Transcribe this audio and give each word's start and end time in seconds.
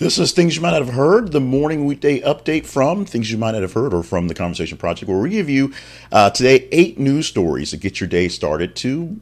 This 0.00 0.18
is 0.18 0.32
things 0.32 0.56
you 0.56 0.62
might 0.62 0.70
not 0.70 0.80
have 0.80 0.94
heard, 0.94 1.30
the 1.30 1.40
morning 1.40 1.84
weekday 1.84 2.22
update 2.22 2.64
from 2.64 3.04
things 3.04 3.30
you 3.30 3.36
might 3.36 3.50
not 3.50 3.60
have 3.60 3.74
heard 3.74 3.92
or 3.92 4.02
from 4.02 4.28
the 4.28 4.34
Conversation 4.34 4.78
Project, 4.78 5.10
where 5.10 5.18
we 5.18 5.28
give 5.28 5.50
you 5.50 5.74
uh, 6.10 6.30
today 6.30 6.66
eight 6.72 6.98
news 6.98 7.26
stories 7.26 7.68
to 7.72 7.76
get 7.76 8.00
your 8.00 8.08
day 8.08 8.28
started 8.28 8.74
to 8.76 9.20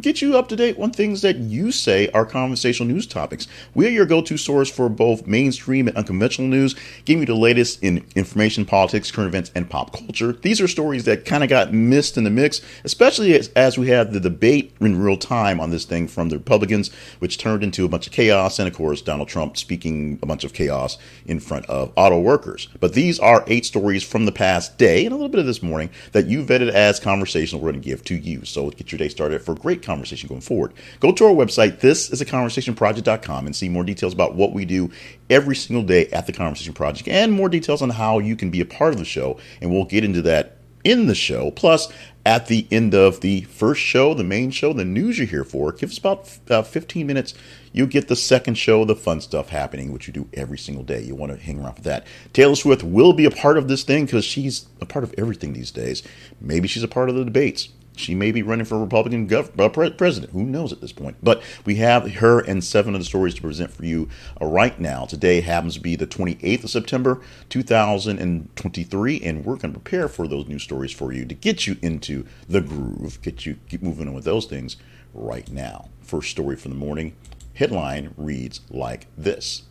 get 0.00 0.20
you 0.22 0.36
up 0.36 0.48
to 0.48 0.56
date 0.56 0.78
on 0.78 0.90
things 0.90 1.22
that 1.22 1.36
you 1.36 1.72
say 1.72 2.08
are 2.10 2.26
conversational 2.26 2.92
news 2.92 3.06
topics. 3.06 3.46
We 3.74 3.86
are 3.86 3.90
your 3.90 4.06
go 4.06 4.22
to 4.22 4.36
source 4.36 4.70
for 4.70 4.88
both 4.88 5.26
mainstream 5.26 5.88
and 5.88 5.96
unconventional 5.96 6.48
news, 6.48 6.74
giving 7.04 7.22
you 7.22 7.26
the 7.26 7.34
latest 7.34 7.82
in 7.82 8.04
information, 8.14 8.64
politics, 8.64 9.10
current 9.10 9.28
events, 9.28 9.50
and 9.54 9.68
pop 9.68 9.92
culture. 9.92 10.32
These 10.32 10.60
are 10.60 10.68
stories 10.68 11.04
that 11.04 11.24
kind 11.24 11.42
of 11.42 11.50
got 11.50 11.72
missed 11.72 12.16
in 12.16 12.24
the 12.24 12.30
mix, 12.30 12.60
especially 12.84 13.34
as, 13.34 13.48
as 13.56 13.78
we 13.78 13.88
had 13.88 14.12
the 14.12 14.20
debate 14.20 14.74
in 14.80 15.00
real 15.00 15.16
time 15.16 15.60
on 15.60 15.70
this 15.70 15.84
thing 15.84 16.08
from 16.08 16.28
the 16.28 16.36
Republicans, 16.36 16.90
which 17.18 17.38
turned 17.38 17.64
into 17.64 17.84
a 17.84 17.88
bunch 17.88 18.06
of 18.06 18.12
chaos, 18.12 18.58
and 18.58 18.68
of 18.68 18.74
course, 18.74 19.02
Donald 19.02 19.28
Trump 19.28 19.56
speaking 19.56 20.18
a 20.22 20.26
bunch 20.26 20.44
of 20.44 20.52
chaos 20.52 20.98
in 21.26 21.40
front 21.40 21.66
of 21.66 21.92
auto 21.96 22.20
workers. 22.20 22.68
But 22.80 22.92
these 22.92 23.18
are 23.18 23.44
eight 23.46 23.64
stories 23.64 24.02
from 24.02 24.26
the 24.26 24.32
past 24.32 24.78
day 24.78 25.04
and 25.04 25.12
a 25.12 25.16
little 25.16 25.28
bit 25.28 25.40
of 25.40 25.46
this 25.46 25.62
morning 25.62 25.90
that 26.12 26.26
you 26.26 26.44
vetted 26.44 26.70
as 26.70 27.00
conversational 27.00 27.60
we're 27.60 27.72
going 27.72 27.82
to 27.82 27.88
give 27.88 28.04
to 28.04 28.14
you. 28.14 28.44
So 28.44 28.70
get 28.70 28.92
your 28.92 28.98
day 28.98 29.08
started 29.08 29.42
for 29.42 29.54
great 29.54 29.77
conversation 29.82 30.28
going 30.28 30.40
forward. 30.40 30.72
Go 31.00 31.12
to 31.12 31.24
our 31.24 31.32
website, 31.34 31.80
this 31.80 32.10
is 32.10 32.20
a 32.20 32.26
conversationproject.com, 32.26 33.46
and 33.46 33.54
see 33.54 33.68
more 33.68 33.84
details 33.84 34.12
about 34.12 34.34
what 34.34 34.52
we 34.52 34.64
do 34.64 34.90
every 35.30 35.56
single 35.56 35.82
day 35.82 36.06
at 36.08 36.26
the 36.26 36.32
Conversation 36.32 36.72
Project 36.72 37.08
and 37.08 37.32
more 37.32 37.48
details 37.48 37.82
on 37.82 37.90
how 37.90 38.18
you 38.18 38.36
can 38.36 38.50
be 38.50 38.60
a 38.60 38.66
part 38.66 38.92
of 38.92 38.98
the 38.98 39.04
show. 39.04 39.38
And 39.60 39.70
we'll 39.70 39.84
get 39.84 40.04
into 40.04 40.22
that 40.22 40.58
in 40.84 41.06
the 41.06 41.14
show. 41.14 41.50
Plus, 41.50 41.88
at 42.24 42.46
the 42.46 42.66
end 42.70 42.94
of 42.94 43.20
the 43.20 43.42
first 43.42 43.80
show, 43.80 44.14
the 44.14 44.24
main 44.24 44.50
show, 44.50 44.72
the 44.72 44.84
news 44.84 45.18
you're 45.18 45.26
here 45.26 45.44
for, 45.44 45.72
give 45.72 45.90
us 45.90 45.98
about 45.98 46.38
uh, 46.50 46.62
15 46.62 47.06
minutes. 47.06 47.34
You 47.72 47.86
get 47.86 48.08
the 48.08 48.16
second 48.16 48.54
show, 48.54 48.84
the 48.84 48.94
fun 48.94 49.20
stuff 49.20 49.48
happening, 49.48 49.92
which 49.92 50.06
you 50.06 50.12
do 50.12 50.28
every 50.34 50.58
single 50.58 50.84
day. 50.84 51.02
You 51.02 51.14
want 51.14 51.32
to 51.32 51.38
hang 51.38 51.60
around 51.60 51.76
for 51.76 51.82
that. 51.82 52.06
Taylor 52.32 52.54
Swift 52.54 52.82
will 52.82 53.12
be 53.12 53.24
a 53.24 53.30
part 53.30 53.56
of 53.56 53.68
this 53.68 53.82
thing 53.82 54.04
because 54.04 54.24
she's 54.24 54.66
a 54.80 54.86
part 54.86 55.04
of 55.04 55.14
everything 55.16 55.52
these 55.52 55.70
days. 55.70 56.02
Maybe 56.40 56.68
she's 56.68 56.82
a 56.82 56.88
part 56.88 57.08
of 57.08 57.14
the 57.14 57.24
debates. 57.24 57.70
She 57.98 58.14
may 58.14 58.32
be 58.32 58.42
running 58.42 58.64
for 58.64 58.78
Republican 58.78 59.28
gov- 59.28 59.58
uh, 59.58 59.90
president. 59.90 60.32
Who 60.32 60.44
knows 60.44 60.72
at 60.72 60.80
this 60.80 60.92
point? 60.92 61.16
But 61.22 61.42
we 61.64 61.76
have 61.76 62.14
her 62.16 62.40
and 62.40 62.62
seven 62.62 62.94
of 62.94 63.00
the 63.00 63.04
stories 63.04 63.34
to 63.34 63.42
present 63.42 63.70
for 63.72 63.84
you 63.84 64.08
uh, 64.40 64.46
right 64.46 64.78
now. 64.80 65.04
Today 65.04 65.40
happens 65.40 65.74
to 65.74 65.80
be 65.80 65.96
the 65.96 66.06
28th 66.06 66.64
of 66.64 66.70
September, 66.70 67.20
2023, 67.48 69.20
and 69.20 69.44
we're 69.44 69.56
going 69.56 69.72
to 69.72 69.80
prepare 69.80 70.08
for 70.08 70.28
those 70.28 70.46
new 70.46 70.58
stories 70.58 70.92
for 70.92 71.12
you 71.12 71.24
to 71.24 71.34
get 71.34 71.66
you 71.66 71.76
into 71.82 72.26
the 72.48 72.60
groove, 72.60 73.20
get 73.22 73.44
you 73.46 73.58
keep 73.68 73.82
moving 73.82 74.08
on 74.08 74.14
with 74.14 74.24
those 74.24 74.46
things 74.46 74.76
right 75.12 75.50
now. 75.50 75.88
First 76.00 76.30
story 76.30 76.56
for 76.56 76.68
the 76.68 76.74
morning. 76.74 77.16
Headline 77.54 78.14
reads 78.16 78.60
like 78.70 79.08
this. 79.16 79.64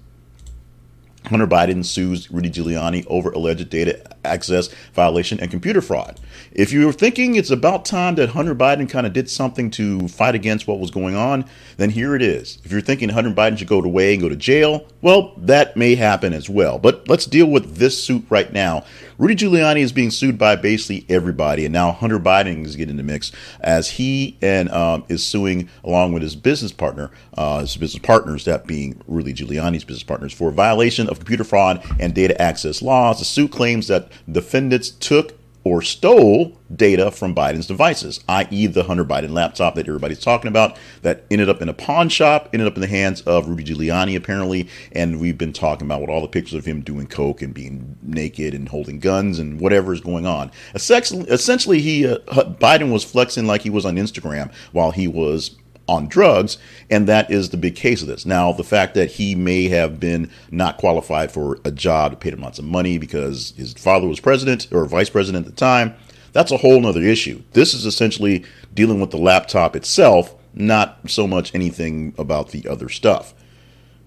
Hunter 1.28 1.48
Biden 1.48 1.86
sues 1.86 2.32
Rudy 2.32 2.50
Giuliani 2.50 3.06
over 3.08 3.32
alleged 3.32 3.70
data 3.70 4.02
access 4.26 4.70
violation 4.94 5.40
and 5.40 5.50
computer 5.50 5.82
fraud. 5.82 6.20
If 6.52 6.72
you're 6.72 6.92
thinking 6.92 7.36
it's 7.36 7.50
about 7.50 7.86
time 7.86 8.16
that 8.16 8.30
Hunter 8.30 8.56
Biden 8.56 8.90
kind 8.90 9.08
of 9.08 9.14
did 9.14 9.30
something 9.30 9.70
to 9.72 10.08
fight 10.08 10.36
against 10.36 10.68
what 10.68 10.80
was 10.80 10.92
going 10.92 11.16
on, 11.16 11.46
then 11.78 11.90
here 11.90 12.16
it 12.16 12.22
is. 12.22 12.60
If 12.64 12.72
you're 12.72 12.82
thinking 12.82 13.10
Hunter 13.10 13.32
Biden 13.32 13.58
should 13.58 13.68
go 13.68 13.82
away 13.82 14.14
and 14.14 14.22
go 14.22 14.30
to 14.30 14.36
jail, 14.36 14.88
well, 15.02 15.34
that 15.38 15.78
may 15.78 15.96
happen 15.96 16.34
as 16.34 16.50
well. 16.50 16.80
But 16.80 17.08
let's 17.08 17.26
deal 17.26 17.48
with 17.48 17.76
this 17.76 18.04
suit 18.04 18.26
right 18.30 18.52
now. 18.52 18.84
Rudy 19.18 19.36
Giuliani 19.36 19.80
is 19.80 19.92
being 19.92 20.12
sued 20.12 20.38
by 20.38 20.56
basically 20.56 21.06
everybody, 21.10 21.66
and 21.66 21.74
now 21.74 21.92
Hunter 21.92 22.20
Biden 22.20 22.64
is 22.66 22.76
getting 22.76 22.92
in 22.92 22.98
the 22.98 23.04
mix 23.04 23.32
as 23.60 23.90
he 23.90 24.38
and 24.44 24.70
um, 24.70 25.06
is 25.10 25.26
suing 25.26 25.70
along 25.84 26.14
with 26.14 26.22
his 26.22 26.36
business 26.36 26.72
partner, 26.72 27.10
uh, 27.36 27.62
his 27.62 27.76
business 27.78 28.02
partners, 28.02 28.46
that 28.46 28.68
being 28.68 29.02
Rudy 29.08 29.34
Giuliani's 29.34 29.84
business 29.84 30.04
partners, 30.04 30.34
for 30.34 30.52
violation 30.52 31.10
of 31.10 31.17
computer 31.18 31.44
fraud 31.44 31.84
and 32.00 32.14
data 32.14 32.40
access 32.42 32.82
laws. 32.82 33.20
The 33.20 33.26
suit 33.26 33.52
claims 33.52 33.88
that 33.88 34.12
defendants 34.32 34.90
took 34.90 35.38
or 35.68 35.82
stole 35.82 36.58
data 36.74 37.12
from 37.12 37.36
Biden's 37.36 37.68
devices, 37.68 38.24
i.e., 38.30 38.68
the 38.68 38.84
Hunter 38.84 39.04
Biden 39.04 39.32
laptop 39.32 39.76
that 39.76 39.88
everybody's 39.88 40.22
talking 40.22 40.48
about 40.48 40.78
that 41.02 41.26
ended 41.30 41.50
up 41.50 41.62
in 41.62 41.68
a 41.68 41.74
pawn 41.74 42.08
shop, 42.08 42.50
ended 42.54 42.68
up 42.68 42.76
in 42.76 42.82
the 42.82 42.88
hands 42.88 43.22
of 43.22 43.50
Rudy 43.50 43.66
Giuliani, 43.66 44.16
apparently. 44.16 44.70
And 44.94 45.20
we've 45.20 45.38
been 45.38 45.52
talking 45.52 45.86
about 45.86 46.00
with 46.00 46.10
all 46.10 46.22
the 46.22 46.28
pictures 46.30 46.54
of 46.54 46.66
him 46.66 46.82
doing 46.82 47.08
coke 47.08 47.42
and 47.42 47.54
being 47.54 47.98
naked 48.02 48.54
and 48.54 48.70
holding 48.70 49.00
guns 49.00 49.40
and 49.40 49.60
whatever 49.60 49.92
is 49.92 50.00
going 50.00 50.26
on. 50.26 50.52
Essentially, 50.74 51.82
he 51.82 52.08
uh, 52.08 52.18
Biden 52.62 52.92
was 52.92 53.04
flexing 53.04 53.46
like 53.46 53.62
he 53.62 53.70
was 53.70 53.86
on 53.86 53.98
Instagram 53.98 54.54
while 54.72 54.92
he 54.92 55.08
was 55.08 55.58
on 55.88 56.08
drugs, 56.08 56.58
and 56.90 57.08
that 57.08 57.32
is 57.32 57.50
the 57.50 57.58
big 57.58 57.76
case 57.76 58.02
of 58.02 58.08
this. 58.08 58.26
Now, 58.26 58.52
the 58.52 58.64
fact 58.64 58.94
that 58.96 59.12
he 59.12 59.36
may 59.36 59.68
have 59.70 60.00
been 60.00 60.30
not 60.52 60.78
qualified 60.78 61.32
for 61.32 61.60
a 61.64 61.72
job 61.72 62.20
paid 62.20 62.34
him 62.34 62.42
lots 62.42 62.60
of 62.60 62.66
money 62.66 62.98
because 62.98 63.54
his 63.58 63.74
father 63.74 64.08
was 64.08 64.20
president 64.20 64.68
or 64.72 64.86
vice 64.86 65.10
president 65.10 65.46
at 65.46 65.52
the 65.52 65.58
time, 65.58 65.96
that's 66.34 66.52
a 66.52 66.58
whole 66.58 66.86
other 66.86 67.02
issue. 67.02 67.42
This 67.54 67.74
is 67.74 67.86
essentially 67.86 68.46
dealing 68.74 69.00
with 69.00 69.12
the 69.12 69.18
laptop 69.18 69.76
itself, 69.76 70.36
not 70.54 71.00
so 71.08 71.26
much 71.26 71.54
anything 71.56 72.14
about 72.18 72.50
the 72.50 72.68
other 72.68 72.90
stuff. 72.90 73.34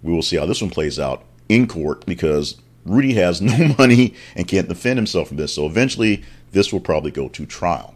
We 0.03 0.13
will 0.13 0.23
see 0.23 0.37
how 0.37 0.47
this 0.47 0.63
one 0.63 0.71
plays 0.71 0.99
out 0.99 1.25
in 1.49 1.67
court 1.67 2.07
because 2.07 2.61
Rudy 2.85 3.15
has 3.15 3.41
no 3.43 3.75
money 3.79 4.15
and 4.37 4.47
can't 4.47 4.69
defend 4.69 4.99
himself 4.99 5.29
from 5.29 5.39
this. 5.39 5.55
So 5.55 5.67
eventually, 5.67 6.25
this 6.53 6.73
will 6.73 6.81
probably 6.81 7.11
go 7.11 7.29
to 7.29 7.47
trial. 7.47 7.95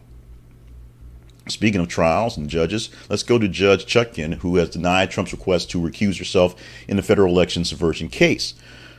Speaking 1.47 1.79
of 1.79 1.87
trials 1.87 2.37
and 2.37 2.49
judges, 2.49 2.89
let's 3.07 3.21
go 3.21 3.37
to 3.37 3.47
Judge 3.47 3.85
Chutkan, 3.85 4.35
who 4.35 4.55
has 4.55 4.69
denied 4.69 5.11
Trump's 5.11 5.31
request 5.31 5.69
to 5.71 5.81
recuse 5.81 6.17
herself 6.17 6.55
in 6.87 6.97
the 6.97 7.03
federal 7.03 7.31
election 7.31 7.63
subversion 7.63 8.09
case. 8.09 8.55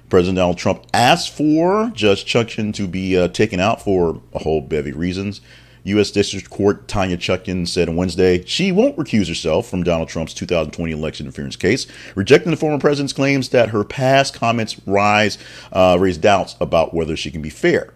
President 0.09 0.37
Donald 0.37 0.57
Trump 0.57 0.87
asked 0.95 1.31
for 1.31 1.91
Judge 1.93 2.25
Chutkan 2.25 2.73
to 2.75 2.87
be 2.87 3.19
uh, 3.19 3.27
taken 3.29 3.59
out 3.59 3.83
for 3.83 4.23
a 4.33 4.39
whole 4.39 4.61
bevy 4.61 4.91
of 4.91 4.97
reasons. 4.97 5.41
U.S. 5.83 6.13
District 6.13 6.49
Court 6.49 6.87
Tanya 6.87 7.17
Chutkan 7.17 7.67
said 7.67 7.89
on 7.89 7.97
Wednesday 7.97 8.45
she 8.45 8.71
won't 8.71 8.97
recuse 8.97 9.27
herself 9.29 9.69
from 9.69 9.83
Donald 9.83 10.09
Trump's 10.09 10.35
2020 10.35 10.93
election 10.93 11.27
interference 11.27 11.57
case, 11.57 11.89
rejecting 12.15 12.53
the 12.53 12.57
former 12.57 12.79
president's 12.79 13.13
claims 13.13 13.49
that 13.49 13.71
her 13.71 13.83
past 13.83 14.35
comments 14.35 14.81
rise 14.87 15.37
uh, 15.73 15.97
raise 15.99 16.19
doubts 16.19 16.55
about 16.61 16.95
whether 16.95 17.17
she 17.17 17.33
can 17.33 17.43
be 17.43 17.51
fair 17.51 17.93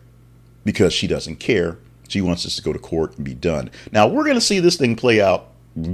because 0.65 0.93
she 0.93 1.07
doesn't 1.07 1.37
care 1.37 1.79
she 2.11 2.21
wants 2.21 2.45
us 2.45 2.57
to 2.57 2.63
go 2.63 2.73
to 2.73 2.79
court 2.79 3.17
and 3.17 3.25
be 3.25 3.35
done. 3.35 3.71
Now, 3.93 4.09
we're 4.09 4.25
going 4.25 4.35
to 4.35 4.41
see 4.41 4.61
this 4.61 4.77
thing 4.77 4.97
play 4.97 5.21
out 5.21 5.47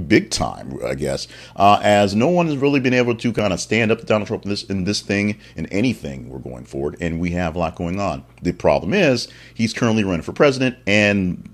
big 0.07 0.31
time, 0.31 0.79
I 0.83 0.95
guess, 0.95 1.27
uh, 1.55 1.79
as 1.83 2.15
no 2.15 2.27
one 2.29 2.47
has 2.47 2.57
really 2.57 2.79
been 2.79 2.93
able 2.93 3.15
to 3.15 3.31
kind 3.31 3.53
of 3.53 3.59
stand 3.59 3.91
up 3.91 3.99
to 3.99 4.05
Donald 4.05 4.27
Trump 4.27 4.43
in 4.43 4.49
this 4.49 4.63
in 4.63 4.83
this 4.85 5.01
thing 5.01 5.39
in 5.55 5.67
anything 5.67 6.29
we're 6.29 6.39
going 6.39 6.65
forward, 6.65 6.97
and 6.99 7.19
we 7.19 7.31
have 7.31 7.55
a 7.55 7.59
lot 7.59 7.75
going 7.75 7.99
on. 7.99 8.25
The 8.41 8.53
problem 8.53 8.93
is 8.93 9.27
he's 9.53 9.73
currently 9.73 10.03
running 10.03 10.23
for 10.23 10.33
president, 10.33 10.77
and 10.87 11.49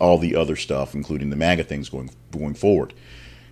all 0.00 0.18
the 0.18 0.36
other 0.36 0.56
stuff, 0.56 0.94
including 0.94 1.30
the 1.30 1.36
MAGA 1.36 1.64
things 1.64 1.88
going 1.88 2.10
going 2.30 2.54
forward. 2.54 2.94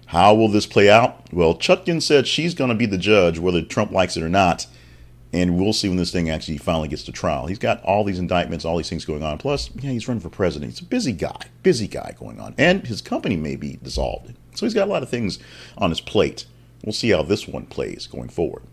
How 0.06 0.34
will 0.34 0.49
this 0.49 0.67
play 0.67 0.91
out? 0.91 1.33
Well, 1.33 1.55
Chutkan 1.55 2.03
said 2.03 2.27
she's 2.27 2.55
going 2.55 2.69
to 2.69 2.77
be 2.77 2.87
the 2.87 2.99
judge, 2.99 3.39
whether 3.39 3.62
Trump 3.62 3.91
likes 3.93 4.17
it 4.17 4.23
or 4.23 4.29
not 4.29 4.67
and 5.32 5.59
we'll 5.59 5.72
see 5.72 5.88
when 5.88 5.97
this 5.97 6.12
thing 6.12 6.28
actually 6.28 6.59
finally 6.59 6.88
gets 6.88 7.04
to 7.04 7.12
trial. 7.12 7.47
He's 7.47 7.59
got 7.59 7.82
all 7.82 8.04
these 8.04 8.19
indictments, 8.19 8.65
all 8.65 8.76
these 8.76 8.91
things 8.91 9.04
going 9.04 9.22
on. 9.22 9.38
Plus, 9.38 9.70
yeah, 9.76 9.91
he's 9.91 10.06
running 10.06 10.20
for 10.20 10.28
president. 10.28 10.72
He's 10.72 10.81
a 10.81 10.84
busy 10.84 11.12
guy, 11.12 11.47
busy 11.62 11.88
guy 11.88 12.15
going 12.19 12.38
on. 12.38 12.54
And 12.59 12.87
his 12.87 13.00
company 13.00 13.37
may 13.37 13.56
be 13.56 13.78
dissolved. 13.82 14.34
So 14.54 14.66
he's 14.66 14.75
got 14.75 14.88
a 14.88 14.91
lot 14.91 15.03
of 15.03 15.09
things 15.09 15.38
on 15.78 15.91
his 15.91 16.00
plate. 16.00 16.44
We'll 16.84 16.93
see 16.93 17.10
how 17.10 17.22
this 17.22 17.48
one 17.48 17.66
plays 17.66 18.06
going 18.06 18.28
forward. 18.28 18.65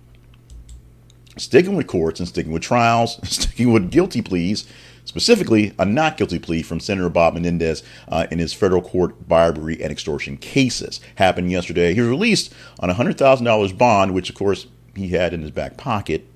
Sticking 1.37 1.77
with 1.77 1.87
courts 1.87 2.19
and 2.19 2.27
sticking 2.27 2.51
with 2.51 2.63
trials, 2.63 3.19
sticking 3.29 3.71
with 3.71 3.91
guilty 3.91 4.21
pleas, 4.21 4.67
specifically 5.05 5.73
a 5.79 5.85
not 5.85 6.17
guilty 6.17 6.39
plea 6.39 6.61
from 6.61 6.81
Senator 6.81 7.07
Bob 7.07 7.35
Menendez 7.35 7.83
uh, 8.09 8.27
in 8.29 8.39
his 8.39 8.53
federal 8.53 8.81
court 8.81 9.29
bribery 9.29 9.81
and 9.81 9.93
extortion 9.93 10.35
cases. 10.35 10.99
Happened 11.15 11.51
yesterday. 11.51 11.93
He 11.93 12.01
was 12.01 12.09
released 12.09 12.53
on 12.79 12.89
a 12.89 12.95
$100,000 12.95 13.77
bond, 13.77 14.13
which, 14.13 14.29
of 14.29 14.35
course, 14.35 14.67
he 14.95 15.09
had 15.09 15.33
in 15.33 15.41
his 15.41 15.51
back 15.51 15.77
pocket 15.77 16.27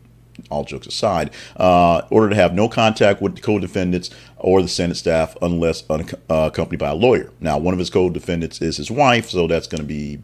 all 0.49 0.63
jokes 0.63 0.87
aside, 0.87 1.31
uh, 1.57 2.01
order 2.09 2.29
to 2.29 2.35
have 2.35 2.53
no 2.53 2.67
contact 2.67 3.21
with 3.21 3.35
the 3.35 3.41
co-defendants 3.41 4.09
or 4.37 4.61
the 4.61 4.67
Senate 4.67 4.95
staff 4.95 5.35
unless 5.41 5.83
uh, 5.89 6.03
accompanied 6.29 6.79
by 6.79 6.89
a 6.89 6.95
lawyer. 6.95 7.31
Now, 7.39 7.57
one 7.57 7.73
of 7.73 7.79
his 7.79 7.89
co-defendants 7.89 8.61
is 8.61 8.77
his 8.77 8.91
wife, 8.91 9.29
so 9.29 9.47
that's 9.47 9.67
going 9.67 9.81
to 9.81 9.87
be 9.87 10.19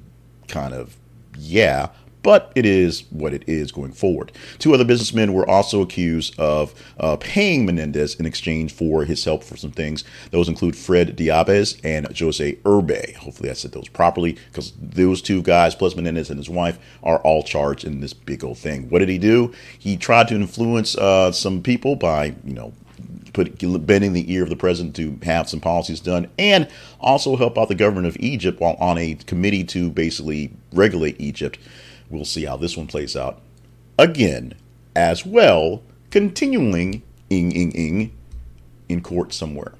kind 0.48 0.74
of 0.74 0.96
yeah, 1.38 1.90
but 2.24 2.52
it 2.56 2.66
is 2.66 3.04
what 3.10 3.34
it 3.34 3.44
is 3.48 3.72
going 3.72 3.92
forward. 3.92 4.32
Two 4.58 4.74
other 4.74 4.86
businessmen 4.86 5.34
were 5.34 5.50
also 5.50 5.82
accused 5.82 6.38
of 6.40 6.74
uh, 7.00 7.18
paying 7.18 7.66
Menendez 7.66 8.16
in 8.16 8.26
exchange 8.26 8.74
for 8.74 9.06
his 9.06 9.24
help 9.24 9.44
for 9.44 9.58
some 9.58 9.72
things. 9.72 10.04
Those 10.32 10.50
include 10.50 10.76
Fred 10.76 11.16
Daibes 11.16 11.80
and 11.84 12.06
Jose 12.18 12.58
Urbe. 12.66 13.16
Hopefully, 13.16 13.50
I 13.50 13.54
said 13.54 13.72
those 13.72 13.88
properly 13.90 14.38
because 14.48 14.74
those 14.80 15.22
two 15.22 15.42
guys, 15.42 15.76
plus 15.76 15.96
Menendez 15.96 16.30
and 16.30 16.38
his 16.38 16.50
wife, 16.50 16.80
are 17.04 17.20
all 17.20 17.44
charged 17.44 17.86
in 17.86 18.02
this 18.02 18.14
big 18.14 18.44
old 18.44 18.58
thing. 18.58 18.90
What 18.90 19.00
did 19.00 19.10
he 19.10 19.18
do? 19.18 19.54
He 19.78 19.98
tried 19.98 20.28
to 20.30 20.36
influence 20.36 20.98
uh, 20.98 21.32
some 21.32 21.62
people 21.62 21.96
by, 21.96 22.36
you 22.44 22.54
know, 22.54 22.74
put 23.34 23.58
bending 23.86 24.14
the 24.14 24.32
ear 24.32 24.44
of 24.44 24.50
the 24.50 24.56
president 24.56 24.96
to 24.96 25.18
have 25.24 25.50
some 25.50 25.60
policies 25.60 26.00
done 26.00 26.28
and 26.38 26.68
also 27.00 27.36
help 27.36 27.58
out 27.58 27.68
the 27.70 27.76
government 27.76 28.08
of 28.08 28.18
Egypt 28.20 28.60
while 28.60 28.76
on 28.80 28.98
a 28.98 29.16
committee 29.16 29.64
to 29.64 29.90
basically 29.90 30.52
regulate 30.74 31.16
Egypt. 31.20 31.58
We'll 32.10 32.26
see 32.26 32.46
how 32.46 32.58
this 32.58 32.76
one 32.76 32.88
plays 32.88 33.16
out. 33.16 33.42
again 33.98 34.54
as 34.96 35.26
well, 35.26 35.84
continuing 36.10 37.04
ing 37.30 37.52
ing 37.52 37.72
ing 37.72 38.12
in 38.88 39.02
court 39.02 39.34
somewhere. 39.34 39.74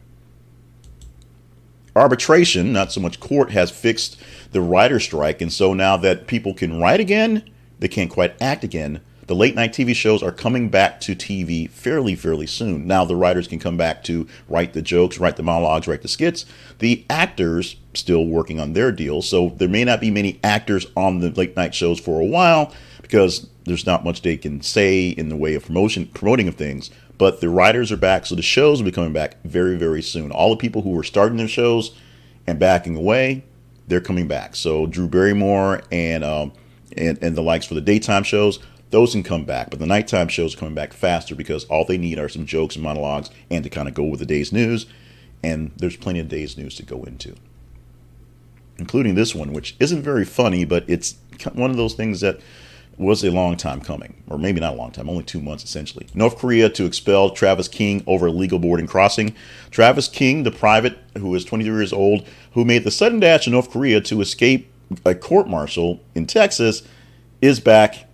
Arbitration, 1.96 2.72
not 2.72 2.92
so 2.92 3.02
much 3.02 3.20
court, 3.20 3.52
has 3.52 3.72
fixed 3.72 4.22
the 4.52 4.62
writer 4.62 5.00
strike, 5.00 5.42
and 5.42 5.52
so 5.52 5.74
now 5.74 5.98
that 5.98 6.28
people 6.28 6.54
can 6.54 6.80
write 6.80 7.00
again, 7.00 7.50
they 7.80 7.88
can't 7.88 8.12
quite 8.12 8.40
act 8.42 8.64
again. 8.64 9.02
The 9.30 9.36
late 9.36 9.54
night 9.54 9.74
TV 9.74 9.96
shows 9.96 10.24
are 10.24 10.32
coming 10.32 10.70
back 10.70 11.00
to 11.02 11.16
TV 11.16 11.70
fairly, 11.70 12.16
fairly 12.16 12.48
soon. 12.48 12.88
Now 12.88 13.06
the 13.06 13.16
writers 13.16 13.48
can 13.48 13.60
come 13.60 13.78
back 13.78 14.04
to 14.06 14.28
write 14.48 14.74
the 14.74 14.82
jokes, 14.82 15.20
write 15.20 15.36
the 15.36 15.44
monologues, 15.44 15.88
write 15.88 16.02
the 16.02 16.08
skits. 16.08 16.48
The 16.80 17.06
actors 17.12 17.76
still 17.94 18.26
working 18.26 18.60
on 18.60 18.74
their 18.74 18.92
deals, 18.92 19.30
so 19.30 19.50
there 19.50 19.70
may 19.70 19.84
not 19.84 20.02
be 20.02 20.10
many 20.10 20.40
actors 20.44 20.88
on 20.98 21.20
the 21.20 21.30
late 21.30 21.56
night 21.56 21.76
shows 21.76 22.00
for 22.00 22.20
a 22.20 22.26
while 22.26 22.74
because 23.04 23.48
there's 23.66 23.86
not 23.86 24.04
much 24.04 24.24
they 24.24 24.36
can 24.36 24.62
say 24.62 25.10
in 25.10 25.30
the 25.30 25.38
way 25.38 25.54
of 25.54 25.68
promotion, 25.68 26.08
promoting 26.08 26.48
of 26.48 26.56
things. 26.56 26.90
But 27.20 27.40
the 27.40 27.50
writers 27.50 27.92
are 27.92 27.98
back, 27.98 28.26
so 28.26 28.34
the 28.34 28.42
shows 28.42 28.80
will 28.80 28.90
be 28.90 28.96
coming 28.96 29.14
back 29.14 29.44
very, 29.44 29.78
very 29.78 30.02
soon. 30.02 30.32
All 30.32 30.50
the 30.50 30.58
people 30.58 30.82
who 30.82 30.90
were 30.90 31.04
starting 31.04 31.38
their 31.38 31.48
shows 31.48 31.96
and 32.48 32.58
backing 32.58 32.96
away, 32.96 33.44
they're 33.88 34.02
coming 34.02 34.28
back. 34.28 34.56
So 34.56 34.88
Drew 34.88 35.08
Barrymore 35.08 35.84
and 35.92 36.24
um, 36.24 36.52
and, 36.98 37.20
and 37.22 37.36
the 37.36 37.44
likes 37.44 37.68
for 37.68 37.76
the 37.76 37.82
daytime 37.82 38.24
shows, 38.24 38.58
those 38.90 39.12
can 39.12 39.24
come 39.24 39.46
back. 39.46 39.70
But 39.70 39.80
the 39.80 39.86
nighttime 39.86 40.28
shows 40.28 40.56
are 40.56 40.58
coming 40.58 40.76
back 40.76 40.94
faster 40.94 41.36
because 41.36 41.66
all 41.66 41.86
they 41.86 41.98
need 41.98 42.20
are 42.20 42.30
some 42.30 42.46
jokes 42.46 42.76
and 42.76 42.84
monologues 42.84 43.30
and 43.50 43.64
to 43.64 43.70
kind 43.70 43.88
of 43.88 43.94
go 43.94 44.04
with 44.04 44.20
the 44.20 44.26
day's 44.26 44.52
news. 44.52 44.86
And 45.44 45.72
there's 45.78 45.96
plenty 45.96 46.20
of 46.20 46.28
day's 46.28 46.58
news 46.58 46.76
to 46.76 46.84
go 46.84 47.04
into, 47.04 47.36
including 48.78 49.16
this 49.16 49.34
one, 49.34 49.54
which 49.54 49.76
isn't 49.80 50.02
very 50.02 50.26
funny, 50.26 50.66
but 50.66 50.84
it's 50.88 51.16
one 51.54 51.72
of 51.72 51.78
those 51.78 51.94
things 51.94 52.20
that 52.22 52.42
was 52.98 53.24
a 53.24 53.32
long 53.32 53.56
time 53.56 53.80
coming, 53.80 54.22
or 54.28 54.38
maybe 54.38 54.60
not 54.60 54.74
a 54.74 54.76
long 54.76 54.92
time, 54.92 55.10
only 55.10 55.24
two 55.24 55.40
months 55.40 55.64
essentially. 55.64 56.06
North 56.14 56.38
Korea 56.38 56.70
to 56.72 56.84
expel 56.84 57.30
Travis 57.30 57.70
King 57.70 58.04
over 58.06 58.28
illegal 58.28 58.60
boarding 58.60 58.88
crossing. 58.88 59.34
Travis 59.72 60.10
King, 60.10 60.44
the 60.44 60.52
private 60.52 60.98
who 61.18 61.34
is 61.34 61.46
23 61.46 61.74
years 61.74 61.94
old, 61.94 62.28
who 62.52 62.66
made 62.66 62.84
the 62.84 62.92
sudden 62.92 63.22
dash 63.22 63.46
to 63.46 63.52
North 63.52 63.72
Korea 63.72 64.02
to 64.02 64.20
escape 64.20 64.70
a 65.06 65.16
court 65.16 65.48
martial 65.48 66.02
in 66.14 66.26
Texas, 66.26 66.84
is 67.42 67.62
back 67.62 68.09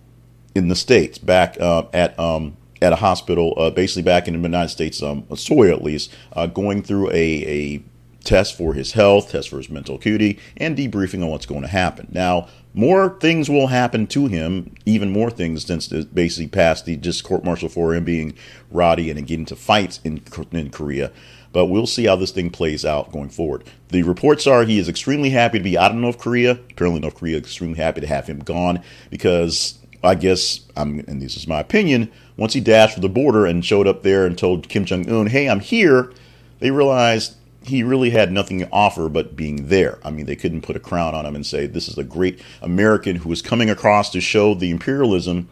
in 0.56 0.68
the 0.68 0.76
states, 0.76 1.18
back 1.18 1.60
uh, 1.60 1.84
at 1.92 2.18
um, 2.18 2.56
at 2.82 2.92
a 2.92 2.96
hospital, 2.96 3.54
uh, 3.56 3.70
basically 3.70 4.02
back 4.02 4.28
in 4.28 4.34
the 4.34 4.40
United 4.40 4.68
States 4.68 5.02
um, 5.02 5.24
soil 5.34 5.72
at 5.72 5.82
least, 5.82 6.12
uh, 6.32 6.46
going 6.46 6.82
through 6.82 7.10
a, 7.10 7.14
a 7.14 7.82
test 8.24 8.56
for 8.56 8.74
his 8.74 8.92
health, 8.92 9.30
test 9.30 9.48
for 9.48 9.56
his 9.56 9.70
mental 9.70 9.94
acuity, 9.94 10.38
and 10.56 10.76
debriefing 10.76 11.22
on 11.22 11.28
what's 11.28 11.46
going 11.46 11.62
to 11.62 11.68
happen. 11.68 12.08
Now, 12.10 12.48
more 12.74 13.16
things 13.20 13.48
will 13.48 13.68
happen 13.68 14.06
to 14.08 14.26
him, 14.26 14.74
even 14.84 15.10
more 15.10 15.30
things 15.30 15.64
since 15.64 15.88
basically 15.88 16.48
past 16.48 16.84
the 16.84 16.96
just 16.96 17.24
court 17.24 17.44
martial 17.44 17.70
for 17.70 17.94
him 17.94 18.04
being 18.04 18.34
rowdy 18.70 19.10
and 19.10 19.26
getting 19.26 19.40
into 19.40 19.56
fights 19.56 20.00
in, 20.04 20.20
in 20.52 20.70
Korea. 20.70 21.12
But 21.52 21.66
we'll 21.66 21.86
see 21.86 22.04
how 22.04 22.16
this 22.16 22.32
thing 22.32 22.50
plays 22.50 22.84
out 22.84 23.12
going 23.12 23.30
forward. 23.30 23.64
The 23.88 24.02
reports 24.02 24.46
are 24.46 24.64
he 24.64 24.78
is 24.78 24.90
extremely 24.90 25.30
happy 25.30 25.56
to 25.56 25.64
be 25.64 25.78
out 25.78 25.92
of 25.92 25.96
North 25.96 26.18
Korea. 26.18 26.50
Apparently, 26.50 27.00
North 27.00 27.14
Korea 27.14 27.36
is 27.36 27.44
extremely 27.44 27.78
happy 27.78 28.02
to 28.02 28.06
have 28.06 28.26
him 28.26 28.40
gone 28.40 28.82
because 29.08 29.78
I 30.02 30.14
guess, 30.14 30.60
I'm, 30.76 31.00
and 31.00 31.20
this 31.20 31.36
is 31.36 31.46
my 31.46 31.60
opinion, 31.60 32.10
once 32.36 32.52
he 32.52 32.60
dashed 32.60 32.94
for 32.94 33.00
the 33.00 33.08
border 33.08 33.46
and 33.46 33.64
showed 33.64 33.86
up 33.86 34.02
there 34.02 34.26
and 34.26 34.36
told 34.36 34.68
Kim 34.68 34.84
Jong 34.84 35.10
un, 35.10 35.26
hey, 35.26 35.48
I'm 35.48 35.60
here, 35.60 36.12
they 36.60 36.70
realized 36.70 37.36
he 37.62 37.82
really 37.82 38.10
had 38.10 38.30
nothing 38.30 38.60
to 38.60 38.68
offer 38.70 39.08
but 39.08 39.34
being 39.34 39.68
there. 39.68 39.98
I 40.04 40.10
mean, 40.10 40.26
they 40.26 40.36
couldn't 40.36 40.62
put 40.62 40.76
a 40.76 40.80
crown 40.80 41.14
on 41.14 41.26
him 41.26 41.34
and 41.34 41.44
say, 41.44 41.66
this 41.66 41.88
is 41.88 41.98
a 41.98 42.04
great 42.04 42.40
American 42.62 43.16
who 43.16 43.32
is 43.32 43.42
coming 43.42 43.70
across 43.70 44.10
to 44.10 44.20
show 44.20 44.54
the 44.54 44.70
imperialism 44.70 45.48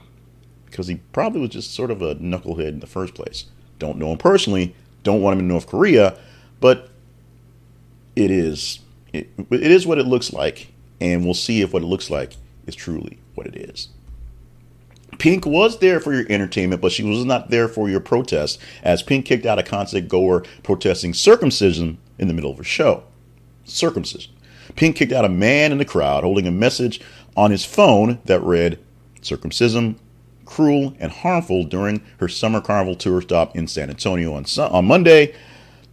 because 0.66 0.86
he 0.86 0.96
probably 1.12 1.40
was 1.40 1.50
just 1.50 1.72
sort 1.72 1.90
of 1.90 2.02
a 2.02 2.16
knucklehead 2.16 2.68
in 2.68 2.80
the 2.80 2.86
first 2.86 3.14
place. 3.14 3.46
Don't 3.78 3.98
know 3.98 4.12
him 4.12 4.18
personally, 4.18 4.74
don't 5.02 5.22
want 5.22 5.34
him 5.34 5.40
in 5.40 5.48
North 5.48 5.66
Korea, 5.66 6.18
but 6.60 6.90
it 8.16 8.30
is 8.30 8.80
it, 9.12 9.30
it 9.50 9.70
is 9.70 9.86
what 9.86 9.98
it 9.98 10.06
looks 10.06 10.32
like, 10.32 10.72
and 11.00 11.24
we'll 11.24 11.34
see 11.34 11.62
if 11.62 11.72
what 11.72 11.82
it 11.82 11.86
looks 11.86 12.10
like 12.10 12.36
is 12.66 12.74
truly 12.74 13.18
what 13.34 13.46
it 13.46 13.56
is. 13.56 13.88
Pink 15.18 15.46
was 15.46 15.78
there 15.78 16.00
for 16.00 16.12
your 16.12 16.26
entertainment, 16.28 16.82
but 16.82 16.92
she 16.92 17.02
was 17.02 17.24
not 17.24 17.50
there 17.50 17.68
for 17.68 17.88
your 17.88 18.00
protest, 18.00 18.58
as 18.82 19.02
Pink 19.02 19.26
kicked 19.26 19.46
out 19.46 19.58
a 19.58 19.62
concert 19.62 20.08
goer 20.08 20.44
protesting 20.62 21.14
circumcision 21.14 21.98
in 22.18 22.28
the 22.28 22.34
middle 22.34 22.50
of 22.50 22.60
a 22.60 22.64
show. 22.64 23.04
Circumcision. 23.64 24.32
Pink 24.76 24.96
kicked 24.96 25.12
out 25.12 25.24
a 25.24 25.28
man 25.28 25.72
in 25.72 25.78
the 25.78 25.84
crowd 25.84 26.24
holding 26.24 26.46
a 26.46 26.50
message 26.50 27.00
on 27.36 27.50
his 27.50 27.64
phone 27.64 28.18
that 28.24 28.42
read, 28.42 28.78
Circumcision, 29.20 29.98
cruel 30.44 30.94
and 30.98 31.10
harmful 31.10 31.64
during 31.64 32.02
her 32.18 32.28
summer 32.28 32.60
carnival 32.60 32.94
tour 32.94 33.22
stop 33.22 33.56
in 33.56 33.66
San 33.66 33.90
Antonio 33.90 34.34
on, 34.34 34.44
on 34.58 34.84
Monday. 34.84 35.34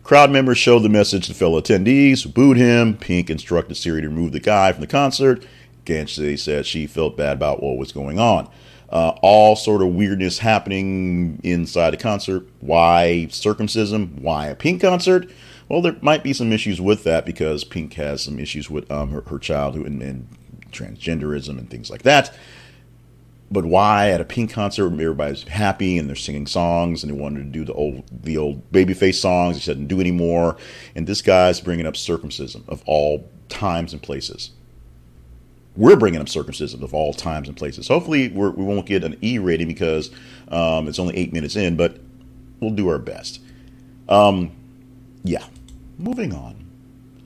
Crowd 0.03 0.31
members 0.31 0.57
showed 0.57 0.79
the 0.79 0.89
message 0.89 1.27
to 1.27 1.33
fellow 1.33 1.61
attendees 1.61 2.23
who 2.23 2.29
booed 2.29 2.57
him. 2.57 2.97
Pink 2.97 3.29
instructed 3.29 3.75
Siri 3.75 4.01
to 4.01 4.09
remove 4.09 4.31
the 4.31 4.39
guy 4.39 4.71
from 4.71 4.81
the 4.81 4.87
concert. 4.87 5.45
Ganche 5.85 6.37
said 6.37 6.65
she 6.65 6.87
felt 6.87 7.15
bad 7.15 7.37
about 7.37 7.63
what 7.63 7.77
was 7.77 7.91
going 7.91 8.19
on 8.19 8.49
uh, 8.91 9.13
all 9.21 9.55
sort 9.55 9.81
of 9.81 9.89
weirdness 9.89 10.39
happening 10.39 11.39
inside 11.43 11.93
a 11.93 11.97
concert. 11.97 12.47
Why 12.59 13.27
circumcision? 13.29 14.19
Why 14.21 14.47
a 14.47 14.55
Pink 14.55 14.81
concert? 14.81 15.31
Well, 15.69 15.81
there 15.81 15.95
might 16.01 16.23
be 16.23 16.33
some 16.33 16.51
issues 16.51 16.81
with 16.81 17.05
that 17.05 17.25
because 17.25 17.63
Pink 17.63 17.93
has 17.93 18.23
some 18.23 18.37
issues 18.39 18.69
with 18.69 18.91
um, 18.91 19.11
her, 19.11 19.21
her 19.21 19.39
childhood 19.39 19.87
and, 19.87 20.01
and 20.01 20.27
transgenderism 20.71 21.57
and 21.57 21.69
things 21.69 21.89
like 21.89 22.01
that. 22.01 22.35
But 23.49 23.65
why 23.65 24.09
at 24.09 24.21
a 24.21 24.25
Pink 24.25 24.51
concert 24.51 24.85
everybody's 24.87 25.43
happy 25.43 25.97
and 25.97 26.07
they're 26.09 26.15
singing 26.15 26.47
songs 26.47 27.03
and 27.03 27.11
they 27.11 27.17
wanted 27.17 27.39
to 27.39 27.49
do 27.49 27.65
the 27.65 27.73
old 27.73 28.03
the 28.23 28.37
old 28.37 28.69
babyface 28.71 29.15
songs 29.15 29.57
he 29.57 29.61
said 29.61 29.77
not 29.77 29.89
do 29.89 29.99
anymore 29.99 30.55
and 30.95 31.05
this 31.05 31.21
guy's 31.21 31.59
bringing 31.59 31.85
up 31.85 31.97
circumcision 31.97 32.63
of 32.69 32.81
all 32.85 33.29
times 33.49 33.91
and 33.91 34.01
places 34.01 34.51
we're 35.75 35.95
bringing 35.95 36.19
up 36.19 36.29
circumcision 36.29 36.83
of 36.83 36.93
all 36.93 37.13
times 37.13 37.47
and 37.47 37.55
places. 37.55 37.87
Hopefully, 37.87 38.29
we're, 38.29 38.51
we 38.51 38.63
will 38.63 38.75
not 38.75 38.85
get 38.85 39.03
an 39.03 39.17
E 39.21 39.39
rating 39.39 39.67
because 39.67 40.11
um, 40.49 40.87
it's 40.87 40.99
only 40.99 41.15
eight 41.15 41.31
minutes 41.33 41.55
in, 41.55 41.77
but 41.77 41.97
we'll 42.59 42.71
do 42.71 42.89
our 42.89 42.99
best. 42.99 43.41
Um, 44.09 44.51
yeah, 45.23 45.45
moving 45.97 46.33
on. 46.33 46.55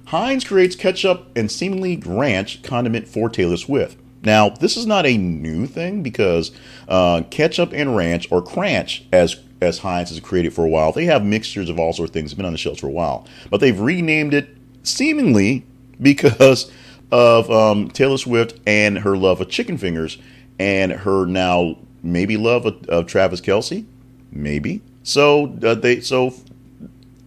Heinz 0.08 0.44
creates 0.44 0.76
ketchup 0.76 1.28
and 1.36 1.52
seemingly 1.52 1.98
ranch 1.98 2.62
condiment 2.62 3.08
for 3.08 3.30
Taylor 3.30 3.58
Swift. 3.58 3.98
Now, 4.24 4.50
this 4.50 4.78
is 4.78 4.86
not 4.86 5.06
a 5.06 5.18
new 5.18 5.66
thing 5.68 6.04
because 6.04 6.52
uh, 6.88 7.24
ketchup 7.30 7.72
and 7.74 7.96
ranch, 7.96 8.32
or 8.32 8.42
cranch, 8.42 9.06
as 9.12 9.38
as 9.62 9.80
Heinz 9.80 10.10
has 10.10 10.20
created 10.20 10.54
for 10.54 10.66
a 10.66 10.70
while, 10.70 10.92
they 10.92 11.06
have 11.06 11.24
mixtures 11.24 11.70
of 11.70 11.80
all 11.80 11.94
sorts 11.94 12.10
of 12.10 12.14
things. 12.14 12.34
Been 12.34 12.46
on 12.46 12.52
the 12.52 12.58
shelves 12.58 12.82
for 12.82 12.88
a 12.88 12.92
while, 12.92 13.26
but 13.50 13.62
they've 13.62 13.80
renamed 13.80 14.34
it 14.34 14.50
seemingly 14.84 15.66
because 16.02 16.72
of 17.16 17.50
um, 17.50 17.88
Taylor 17.92 18.18
Swift 18.18 18.60
and 18.68 18.98
her 18.98 19.16
love 19.16 19.40
of 19.40 19.48
chicken 19.48 19.78
fingers 19.78 20.18
and 20.60 20.92
her 20.92 21.26
now 21.26 21.78
maybe 22.04 22.36
love 22.36 22.66
of, 22.66 22.86
of 22.90 23.08
Travis 23.08 23.40
Kelce, 23.40 23.86
maybe. 24.34 24.82
So 25.04 25.58
uh, 25.64 25.76
they 25.76 26.02
so 26.02 26.34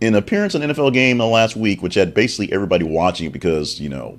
in 0.03 0.15
appearance 0.15 0.55
in 0.55 0.61
NFL 0.61 0.93
game 0.93 1.17
the 1.17 1.27
last 1.27 1.57
week, 1.57 1.83
which 1.83 1.95
had 1.95 2.13
basically 2.13 2.53
everybody 2.53 2.85
watching 2.85 3.31
because 3.31 3.81
you 3.81 3.89
know 3.89 4.19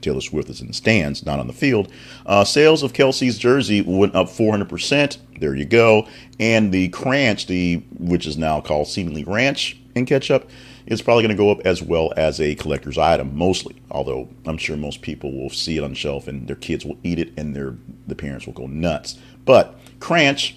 Taylor 0.00 0.20
Swift 0.20 0.48
is 0.50 0.60
in 0.60 0.68
the 0.68 0.72
stands, 0.72 1.24
not 1.24 1.38
on 1.38 1.46
the 1.46 1.52
field. 1.52 1.90
Uh, 2.26 2.44
sales 2.44 2.82
of 2.82 2.92
Kelce's 2.92 3.38
jersey 3.38 3.82
went 3.82 4.14
up 4.14 4.28
400%. 4.28 5.18
There 5.40 5.54
you 5.54 5.64
go. 5.64 6.08
And 6.40 6.72
the 6.72 6.88
Cranch, 6.88 7.46
the 7.46 7.82
which 7.98 8.26
is 8.26 8.36
now 8.36 8.60
called 8.60 8.88
seemingly 8.88 9.24
Ranch 9.24 9.78
in 9.94 10.06
ketchup, 10.06 10.48
is 10.86 11.02
probably 11.02 11.22
going 11.22 11.36
to 11.36 11.42
go 11.42 11.50
up 11.50 11.60
as 11.66 11.82
well 11.82 12.12
as 12.16 12.40
a 12.40 12.54
collector's 12.54 12.96
item, 12.96 13.36
mostly. 13.36 13.76
Although 13.90 14.28
I'm 14.46 14.56
sure 14.56 14.76
most 14.76 15.02
people 15.02 15.32
will 15.32 15.50
see 15.50 15.76
it 15.76 15.84
on 15.84 15.94
shelf 15.94 16.26
and 16.26 16.48
their 16.48 16.56
kids 16.56 16.84
will 16.84 16.98
eat 17.02 17.18
it 17.18 17.32
and 17.36 17.54
their 17.54 17.76
the 18.06 18.14
parents 18.14 18.46
will 18.46 18.54
go 18.54 18.66
nuts. 18.66 19.18
But 19.44 19.78
Cranch, 20.00 20.56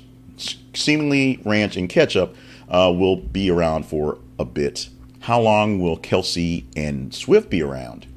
seemingly 0.73 1.41
ranch 1.43 1.75
and 1.75 1.89
ketchup, 1.89 2.35
uh, 2.69 2.93
will 2.95 3.17
be 3.17 3.51
around 3.51 3.85
for 3.85 4.19
a 4.39 4.45
bit. 4.45 4.87
How 5.21 5.39
long 5.39 5.79
will 5.79 5.97
Kelsey 5.97 6.65
and 6.75 7.13
Swift 7.13 7.49
be 7.49 7.61
around? 7.61 8.07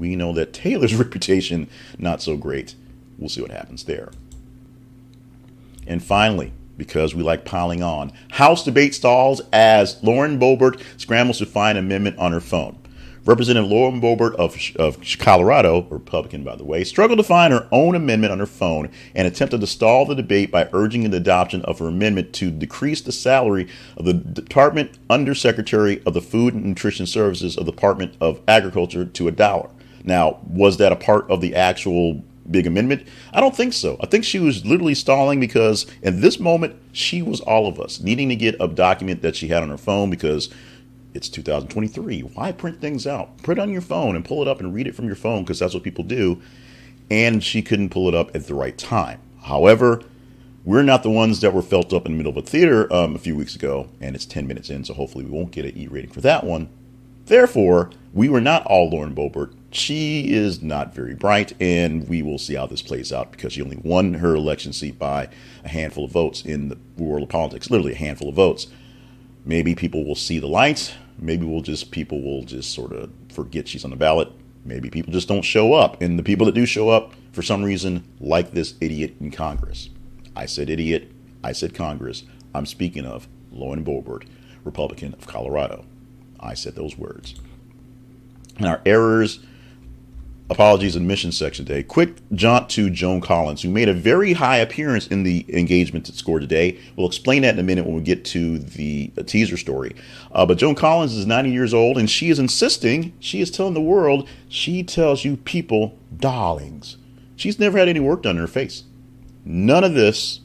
We 0.00 0.16
know 0.16 0.32
that 0.32 0.54
Taylor's 0.54 0.94
reputation 0.96 1.68
not 1.98 2.22
so 2.22 2.36
great. 2.36 2.74
We'll 3.18 3.28
see 3.28 3.42
what 3.42 3.50
happens 3.50 3.84
there. 3.84 4.10
And 5.86 6.02
finally, 6.02 6.52
because 6.78 7.14
we 7.14 7.22
like 7.22 7.44
piling 7.44 7.82
on. 7.82 8.10
House 8.30 8.64
debate 8.64 8.94
stalls 8.94 9.42
as 9.52 10.02
Lauren 10.02 10.40
Boebert 10.40 10.82
scrambles 10.96 11.36
to 11.38 11.46
find 11.46 11.76
amendment 11.76 12.18
on 12.18 12.32
her 12.32 12.40
phone. 12.40 12.78
Representative 13.26 13.70
Lauren 13.70 14.00
Boebert 14.00 14.34
of, 14.36 14.56
of 14.76 14.98
Colorado, 15.18 15.82
Republican 15.90 16.42
by 16.42 16.56
the 16.56 16.64
way, 16.64 16.82
struggled 16.84 17.18
to 17.18 17.22
find 17.22 17.52
her 17.52 17.68
own 17.70 17.94
amendment 17.94 18.32
on 18.32 18.38
her 18.38 18.46
phone 18.46 18.88
and 19.14 19.28
attempted 19.28 19.60
to 19.60 19.66
stall 19.66 20.06
the 20.06 20.14
debate 20.14 20.50
by 20.50 20.70
urging 20.72 21.08
the 21.10 21.18
adoption 21.18 21.60
of 21.62 21.80
her 21.80 21.88
amendment 21.88 22.32
to 22.32 22.50
decrease 22.50 23.02
the 23.02 23.12
salary 23.12 23.68
of 23.98 24.06
the 24.06 24.14
Department 24.14 24.92
Undersecretary 25.10 26.02
of 26.06 26.14
the 26.14 26.22
Food 26.22 26.54
and 26.54 26.64
Nutrition 26.64 27.06
Services 27.06 27.58
of 27.58 27.66
the 27.66 27.72
Department 27.72 28.14
of 28.22 28.40
Agriculture 28.48 29.04
to 29.04 29.28
a 29.28 29.32
dollar. 29.32 29.68
Now, 30.04 30.38
was 30.46 30.78
that 30.78 30.92
a 30.92 30.96
part 30.96 31.30
of 31.30 31.40
the 31.40 31.54
actual 31.54 32.22
big 32.50 32.66
amendment? 32.66 33.06
I 33.32 33.40
don't 33.40 33.56
think 33.56 33.72
so. 33.72 33.96
I 34.00 34.06
think 34.06 34.24
she 34.24 34.38
was 34.38 34.64
literally 34.64 34.94
stalling 34.94 35.40
because 35.40 35.86
in 36.02 36.20
this 36.20 36.40
moment, 36.40 36.76
she 36.92 37.22
was 37.22 37.40
all 37.40 37.66
of 37.66 37.78
us 37.78 38.00
needing 38.00 38.28
to 38.28 38.36
get 38.36 38.56
a 38.60 38.68
document 38.68 39.22
that 39.22 39.36
she 39.36 39.48
had 39.48 39.62
on 39.62 39.68
her 39.68 39.78
phone 39.78 40.10
because 40.10 40.48
it's 41.14 41.28
2023. 41.28 42.20
Why 42.20 42.52
print 42.52 42.80
things 42.80 43.06
out? 43.06 43.42
Print 43.42 43.60
on 43.60 43.70
your 43.70 43.80
phone 43.80 44.16
and 44.16 44.24
pull 44.24 44.42
it 44.42 44.48
up 44.48 44.60
and 44.60 44.74
read 44.74 44.86
it 44.86 44.94
from 44.94 45.06
your 45.06 45.16
phone 45.16 45.42
because 45.42 45.58
that's 45.58 45.74
what 45.74 45.82
people 45.82 46.04
do. 46.04 46.40
And 47.10 47.42
she 47.42 47.62
couldn't 47.62 47.90
pull 47.90 48.08
it 48.08 48.14
up 48.14 48.34
at 48.34 48.46
the 48.46 48.54
right 48.54 48.76
time. 48.78 49.20
However, 49.42 50.02
we're 50.64 50.82
not 50.82 51.02
the 51.02 51.10
ones 51.10 51.40
that 51.40 51.54
were 51.54 51.62
felt 51.62 51.92
up 51.92 52.06
in 52.06 52.12
the 52.12 52.16
middle 52.18 52.30
of 52.30 52.36
a 52.36 52.46
theater 52.46 52.92
um, 52.92 53.14
a 53.16 53.18
few 53.18 53.34
weeks 53.34 53.54
ago, 53.54 53.88
and 54.00 54.14
it's 54.14 54.26
10 54.26 54.46
minutes 54.46 54.68
in, 54.68 54.84
so 54.84 54.94
hopefully 54.94 55.24
we 55.24 55.30
won't 55.30 55.52
get 55.52 55.64
an 55.64 55.76
E 55.76 55.88
rating 55.88 56.10
for 56.10 56.20
that 56.20 56.44
one. 56.44 56.68
Therefore, 57.24 57.90
we 58.12 58.28
were 58.28 58.40
not 58.40 58.66
all 58.66 58.90
Lauren 58.90 59.14
Boebert. 59.14 59.54
She 59.72 60.32
is 60.32 60.62
not 60.62 60.94
very 60.94 61.14
bright, 61.14 61.52
and 61.60 62.08
we 62.08 62.22
will 62.22 62.38
see 62.38 62.54
how 62.54 62.66
this 62.66 62.82
plays 62.82 63.12
out 63.12 63.30
because 63.30 63.52
she 63.52 63.62
only 63.62 63.76
won 63.76 64.14
her 64.14 64.34
election 64.34 64.72
seat 64.72 64.98
by 64.98 65.28
a 65.64 65.68
handful 65.68 66.04
of 66.04 66.10
votes 66.10 66.42
in 66.44 66.68
the 66.68 66.78
world 66.96 67.22
of 67.22 67.28
politics, 67.28 67.70
literally 67.70 67.92
a 67.92 67.96
handful 67.96 68.28
of 68.28 68.34
votes. 68.34 68.66
Maybe 69.44 69.76
people 69.76 70.04
will 70.04 70.16
see 70.16 70.40
the 70.40 70.48
light. 70.48 70.94
Maybe 71.18 71.46
we'll 71.46 71.62
just 71.62 71.92
people 71.92 72.20
will 72.20 72.42
just 72.42 72.74
sort 72.74 72.92
of 72.92 73.10
forget 73.32 73.68
she's 73.68 73.84
on 73.84 73.90
the 73.90 73.96
ballot. 73.96 74.32
Maybe 74.64 74.90
people 74.90 75.12
just 75.12 75.28
don't 75.28 75.42
show 75.42 75.72
up, 75.72 76.02
and 76.02 76.18
the 76.18 76.22
people 76.24 76.46
that 76.46 76.54
do 76.54 76.66
show 76.66 76.88
up, 76.88 77.12
for 77.32 77.42
some 77.42 77.62
reason, 77.62 78.04
like 78.18 78.50
this 78.50 78.74
idiot 78.80 79.14
in 79.20 79.30
Congress. 79.30 79.88
I 80.34 80.46
said 80.46 80.68
idiot. 80.68 81.12
I 81.44 81.52
said 81.52 81.74
Congress. 81.74 82.24
I'm 82.54 82.66
speaking 82.66 83.06
of 83.06 83.28
Lauren 83.52 83.84
Boebert, 83.84 84.26
Republican 84.64 85.14
of 85.14 85.26
Colorado. 85.26 85.84
I 86.40 86.54
said 86.54 86.74
those 86.74 86.98
words. 86.98 87.36
And 88.56 88.66
our 88.66 88.80
errors, 88.84 89.40
apologies, 90.50 90.96
and 90.96 91.06
mission 91.06 91.30
section 91.30 91.64
today. 91.64 91.84
Quick 91.84 92.16
jaunt 92.32 92.68
to 92.70 92.90
Joan 92.90 93.20
Collins, 93.20 93.62
who 93.62 93.70
made 93.70 93.88
a 93.88 93.94
very 93.94 94.32
high 94.32 94.56
appearance 94.56 95.06
in 95.06 95.22
the 95.22 95.46
engagement 95.48 96.08
score 96.08 96.40
today. 96.40 96.78
We'll 96.96 97.06
explain 97.06 97.42
that 97.42 97.54
in 97.54 97.60
a 97.60 97.62
minute 97.62 97.86
when 97.86 97.94
we 97.94 98.02
get 98.02 98.24
to 98.26 98.58
the 98.58 99.08
teaser 99.26 99.56
story. 99.56 99.94
Uh, 100.32 100.44
but 100.44 100.58
Joan 100.58 100.74
Collins 100.74 101.14
is 101.14 101.24
90 101.24 101.50
years 101.50 101.72
old, 101.72 101.96
and 101.96 102.10
she 102.10 102.30
is 102.30 102.40
insisting, 102.40 103.14
she 103.20 103.40
is 103.40 103.50
telling 103.50 103.74
the 103.74 103.80
world, 103.80 104.28
she 104.48 104.82
tells 104.82 105.24
you 105.24 105.36
people, 105.36 105.96
darlings. 106.16 106.96
She's 107.36 107.60
never 107.60 107.78
had 107.78 107.88
any 107.88 108.00
work 108.00 108.24
done 108.24 108.34
in 108.34 108.42
her 108.42 108.48
face. 108.48 108.82
None 109.44 109.84
of 109.84 109.94
this, 109.94 110.40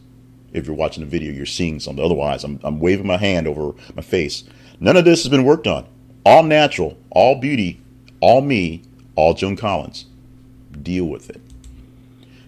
if 0.53 0.67
you're 0.67 0.75
watching 0.75 1.03
the 1.03 1.09
video, 1.09 1.33
you're 1.33 1.47
seeing 1.47 1.79
something. 1.79 2.05
Otherwise, 2.05 2.43
I'm, 2.43 2.59
I'm 2.63 2.79
waving 2.79 3.07
my 3.07 3.17
hand 3.17 3.47
over 3.47 3.73
my 3.95 4.03
face. 4.03 4.43
None 4.79 4.95
of 4.97 5.03
this 5.03 5.23
has 5.23 5.31
been 5.31 5.43
worked 5.43 5.65
on. 5.65 5.87
All 6.25 6.43
natural, 6.43 6.95
all 7.09 7.41
beauty, 7.41 7.81
all 8.21 8.41
me, 8.41 8.83
all 9.15 9.33
Joan 9.33 9.55
Collins. 9.55 10.05
Deal 10.81 11.05
with 11.05 11.29
it. 11.29 11.41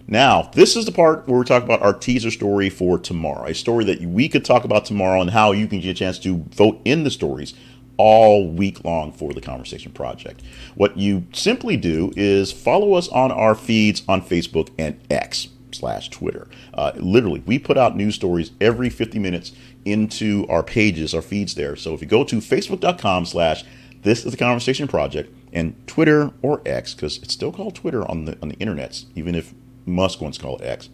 Now, 0.06 0.50
this 0.54 0.74
is 0.74 0.86
the 0.86 0.92
part 0.92 1.28
where 1.28 1.38
we 1.38 1.44
talk 1.44 1.62
about 1.62 1.82
our 1.82 1.92
teaser 1.92 2.30
story 2.30 2.70
for 2.70 2.98
tomorrow. 2.98 3.44
A 3.44 3.54
story 3.54 3.84
that 3.84 4.00
we 4.00 4.28
could 4.28 4.44
talk 4.44 4.64
about 4.64 4.86
tomorrow 4.86 5.20
and 5.20 5.30
how 5.30 5.52
you 5.52 5.66
can 5.66 5.80
get 5.80 5.90
a 5.90 5.94
chance 5.94 6.18
to 6.20 6.44
vote 6.50 6.80
in 6.86 7.04
the 7.04 7.10
stories 7.10 7.52
all 7.98 8.48
week 8.48 8.82
long 8.84 9.12
for 9.12 9.34
the 9.34 9.40
Conversation 9.40 9.92
Project. 9.92 10.40
What 10.76 10.96
you 10.96 11.26
simply 11.34 11.76
do 11.76 12.12
is 12.16 12.50
follow 12.52 12.94
us 12.94 13.08
on 13.08 13.30
our 13.30 13.54
feeds 13.54 14.02
on 14.08 14.22
Facebook 14.22 14.70
and 14.78 14.98
X 15.10 15.48
slash 15.72 16.08
Twitter. 16.08 16.48
Uh, 16.72 16.92
literally, 16.96 17.42
we 17.44 17.58
put 17.58 17.76
out 17.76 17.96
news 17.96 18.14
stories 18.14 18.52
every 18.60 18.88
50 18.88 19.18
minutes 19.18 19.52
into 19.84 20.46
our 20.48 20.62
pages, 20.62 21.12
our 21.12 21.22
feeds 21.22 21.54
there. 21.54 21.76
So 21.76 21.92
if 21.92 22.00
you 22.00 22.06
go 22.06 22.24
to 22.24 22.36
facebook.com 22.36 23.26
slash 23.26 23.64
this 24.02 24.24
is 24.24 24.30
the 24.30 24.36
conversation 24.36 24.88
project 24.88 25.34
and 25.52 25.74
Twitter 25.86 26.30
or 26.42 26.60
X, 26.66 26.94
because 26.94 27.18
it's 27.18 27.34
still 27.34 27.52
called 27.52 27.74
Twitter 27.74 28.08
on 28.08 28.24
the 28.24 28.38
on 28.42 28.48
the 28.50 28.56
internets, 28.56 29.06
even 29.14 29.34
if 29.34 29.54
Musk 29.86 30.20
wants 30.20 30.38
to 30.38 30.44
call 30.44 30.58
it 30.58 30.64
X. 30.64 30.88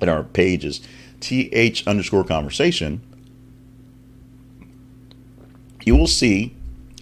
And 0.00 0.08
our 0.08 0.22
page 0.22 0.64
is 0.64 0.80
th 1.20 1.86
underscore 1.86 2.24
conversation. 2.24 3.00
You 5.84 5.96
will 5.96 6.06
see 6.06 6.54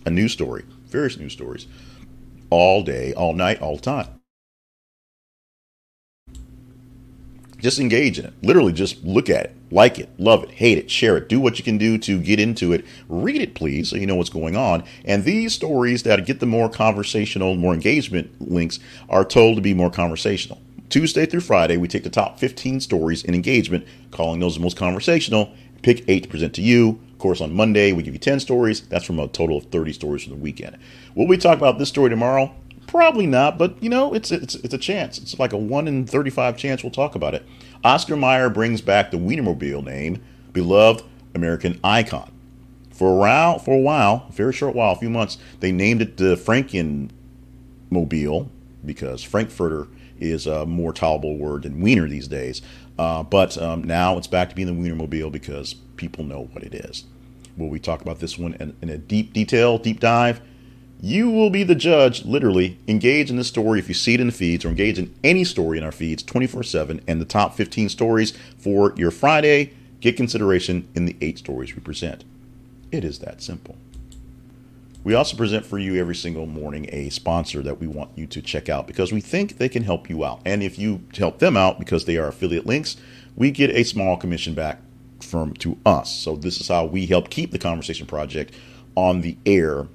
a 0.04 0.10
news 0.10 0.32
story, 0.32 0.64
various 0.86 1.18
news 1.18 1.32
stories, 1.32 1.66
all 2.50 2.82
day, 2.82 3.12
all 3.12 3.32
night, 3.32 3.60
all 3.60 3.76
the 3.76 3.82
time. 3.82 4.08
Just 7.58 7.80
engage 7.80 8.18
in 8.18 8.26
it. 8.26 8.34
Literally, 8.42 8.72
just 8.72 9.02
look 9.02 9.28
at 9.28 9.46
it, 9.46 9.55
like 9.70 9.98
it, 9.98 10.08
love 10.18 10.44
it, 10.44 10.50
hate 10.52 10.78
it, 10.78 10.90
share 10.90 11.16
it. 11.16 11.28
Do 11.28 11.40
what 11.40 11.58
you 11.58 11.64
can 11.64 11.78
do 11.78 11.98
to 11.98 12.20
get 12.20 12.38
into 12.38 12.72
it. 12.72 12.84
Read 13.08 13.40
it, 13.40 13.54
please, 13.54 13.90
so 13.90 13.96
you 13.96 14.06
know 14.06 14.14
what's 14.14 14.30
going 14.30 14.56
on. 14.56 14.84
And 15.04 15.24
these 15.24 15.54
stories 15.54 16.04
that 16.04 16.24
get 16.26 16.40
the 16.40 16.46
more 16.46 16.68
conversational, 16.68 17.56
more 17.56 17.74
engagement 17.74 18.30
links 18.40 18.78
are 19.08 19.24
told 19.24 19.56
to 19.56 19.62
be 19.62 19.74
more 19.74 19.90
conversational. 19.90 20.60
Tuesday 20.88 21.26
through 21.26 21.40
Friday, 21.40 21.76
we 21.76 21.88
take 21.88 22.04
the 22.04 22.10
top 22.10 22.38
15 22.38 22.80
stories 22.80 23.24
in 23.24 23.34
engagement, 23.34 23.86
calling 24.12 24.40
those 24.40 24.54
the 24.54 24.60
most 24.60 24.76
conversational. 24.76 25.52
Pick 25.82 26.04
eight 26.08 26.24
to 26.24 26.28
present 26.28 26.54
to 26.54 26.62
you. 26.62 27.00
Of 27.12 27.18
course, 27.18 27.40
on 27.40 27.52
Monday, 27.52 27.92
we 27.92 28.02
give 28.02 28.14
you 28.14 28.20
10 28.20 28.40
stories. 28.40 28.82
That's 28.82 29.04
from 29.04 29.18
a 29.18 29.26
total 29.26 29.58
of 29.58 29.64
30 29.64 29.92
stories 29.92 30.24
for 30.24 30.30
the 30.30 30.36
weekend. 30.36 30.78
Will 31.14 31.26
we 31.26 31.36
talk 31.36 31.58
about 31.58 31.78
this 31.78 31.88
story 31.88 32.10
tomorrow? 32.10 32.54
Probably 32.86 33.26
not, 33.26 33.58
but 33.58 33.82
you 33.82 33.88
know, 33.88 34.14
it's 34.14 34.30
it's 34.30 34.54
it's 34.56 34.74
a 34.74 34.78
chance. 34.78 35.18
It's 35.18 35.38
like 35.38 35.52
a 35.52 35.56
one 35.56 35.88
in 35.88 36.06
thirty-five 36.06 36.56
chance 36.56 36.82
we'll 36.82 36.92
talk 36.92 37.14
about 37.14 37.34
it. 37.34 37.44
Oscar 37.84 38.16
Mayer 38.16 38.48
brings 38.48 38.80
back 38.80 39.10
the 39.10 39.16
Wienermobile 39.16 39.84
name, 39.84 40.22
beloved 40.52 41.04
American 41.34 41.78
icon. 41.84 42.32
For 42.90 43.10
a 43.10 43.14
while, 43.14 43.58
for 43.58 43.74
a 43.74 43.80
while, 43.80 44.26
a 44.28 44.32
very 44.32 44.52
short 44.52 44.74
while, 44.74 44.92
a 44.92 44.96
few 44.96 45.10
months, 45.10 45.36
they 45.60 45.70
named 45.70 46.00
it 46.00 46.16
the 46.16 46.36
Frankenmobile 46.36 48.48
because 48.84 49.22
Frankfurter 49.22 49.88
is 50.18 50.46
a 50.46 50.64
more 50.64 50.94
tolerable 50.94 51.36
word 51.36 51.64
than 51.64 51.82
Wiener 51.82 52.08
these 52.08 52.26
days. 52.26 52.62
Uh, 52.98 53.22
but 53.22 53.58
um, 53.58 53.84
now 53.84 54.16
it's 54.16 54.26
back 54.26 54.48
to 54.48 54.54
being 54.54 54.68
the 54.68 54.72
Wienermobile 54.72 55.30
because 55.30 55.74
people 55.96 56.24
know 56.24 56.44
what 56.52 56.62
it 56.62 56.74
is. 56.74 57.04
Will 57.58 57.68
we 57.68 57.78
talk 57.78 58.00
about 58.00 58.20
this 58.20 58.38
one 58.38 58.54
in, 58.54 58.74
in 58.80 58.88
a 58.88 58.96
deep 58.96 59.34
detail, 59.34 59.76
deep 59.76 60.00
dive? 60.00 60.40
You 61.00 61.30
will 61.30 61.50
be 61.50 61.62
the 61.62 61.74
judge, 61.74 62.24
literally. 62.24 62.78
Engage 62.88 63.28
in 63.28 63.36
this 63.36 63.48
story 63.48 63.78
if 63.78 63.88
you 63.88 63.94
see 63.94 64.14
it 64.14 64.20
in 64.20 64.28
the 64.28 64.32
feeds 64.32 64.64
or 64.64 64.68
engage 64.68 64.98
in 64.98 65.14
any 65.22 65.44
story 65.44 65.76
in 65.78 65.84
our 65.84 65.92
feeds 65.92 66.22
24 66.22 66.62
7 66.62 67.00
and 67.06 67.20
the 67.20 67.26
top 67.26 67.54
15 67.54 67.88
stories 67.88 68.32
for 68.58 68.94
your 68.96 69.10
Friday. 69.10 69.72
Get 70.00 70.16
consideration 70.16 70.88
in 70.94 71.04
the 71.04 71.16
eight 71.20 71.38
stories 71.38 71.74
we 71.74 71.82
present. 71.82 72.24
It 72.90 73.04
is 73.04 73.18
that 73.20 73.42
simple. 73.42 73.76
We 75.04 75.14
also 75.14 75.36
present 75.36 75.64
for 75.64 75.78
you 75.78 75.94
every 75.96 76.16
single 76.16 76.46
morning 76.46 76.88
a 76.90 77.10
sponsor 77.10 77.62
that 77.62 77.78
we 77.78 77.86
want 77.86 78.10
you 78.16 78.26
to 78.26 78.42
check 78.42 78.68
out 78.68 78.86
because 78.86 79.12
we 79.12 79.20
think 79.20 79.58
they 79.58 79.68
can 79.68 79.84
help 79.84 80.10
you 80.10 80.24
out. 80.24 80.40
And 80.44 80.62
if 80.62 80.78
you 80.78 81.02
help 81.16 81.38
them 81.38 81.56
out 81.56 81.78
because 81.78 82.06
they 82.06 82.16
are 82.16 82.26
affiliate 82.26 82.66
links, 82.66 82.96
we 83.36 83.50
get 83.50 83.70
a 83.70 83.84
small 83.84 84.16
commission 84.16 84.54
back 84.54 84.80
from 85.20 85.54
to 85.54 85.78
us. 85.86 86.12
So 86.12 86.36
this 86.36 86.60
is 86.60 86.68
how 86.68 86.86
we 86.86 87.06
help 87.06 87.30
keep 87.30 87.52
the 87.52 87.58
conversation 87.58 88.06
project 88.06 88.52
on 88.96 89.20
the 89.20 89.36
air 89.46 89.86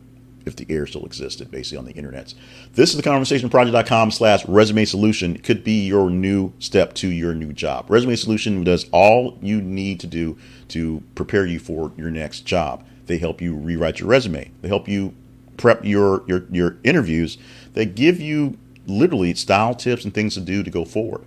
if 0.45 0.55
the 0.55 0.65
air 0.69 0.85
still 0.87 1.05
existed, 1.05 1.51
basically 1.51 1.77
on 1.77 1.85
the 1.85 1.93
internets. 1.93 2.33
This 2.73 2.91
is 2.91 2.97
the 2.97 3.03
conversationproject.com 3.03 4.11
slash 4.11 4.45
resume 4.47 4.85
solution. 4.85 5.35
It 5.35 5.43
could 5.43 5.63
be 5.63 5.85
your 5.85 6.09
new 6.09 6.53
step 6.59 6.93
to 6.95 7.07
your 7.07 7.33
new 7.33 7.53
job. 7.53 7.85
Resume 7.89 8.15
solution 8.15 8.63
does 8.63 8.87
all 8.91 9.37
you 9.41 9.61
need 9.61 9.99
to 10.01 10.07
do 10.07 10.37
to 10.69 11.03
prepare 11.15 11.45
you 11.45 11.59
for 11.59 11.91
your 11.97 12.11
next 12.11 12.41
job. 12.41 12.85
They 13.05 13.17
help 13.17 13.41
you 13.41 13.55
rewrite 13.55 13.99
your 13.99 14.09
resume. 14.09 14.51
They 14.61 14.67
help 14.67 14.87
you 14.87 15.13
prep 15.57 15.83
your 15.85 16.23
your, 16.27 16.45
your 16.51 16.77
interviews. 16.83 17.37
They 17.73 17.85
give 17.85 18.19
you 18.19 18.57
literally 18.87 19.33
style 19.33 19.75
tips 19.75 20.05
and 20.05 20.13
things 20.13 20.33
to 20.35 20.41
do 20.41 20.63
to 20.63 20.69
go 20.69 20.85
forward. 20.85 21.25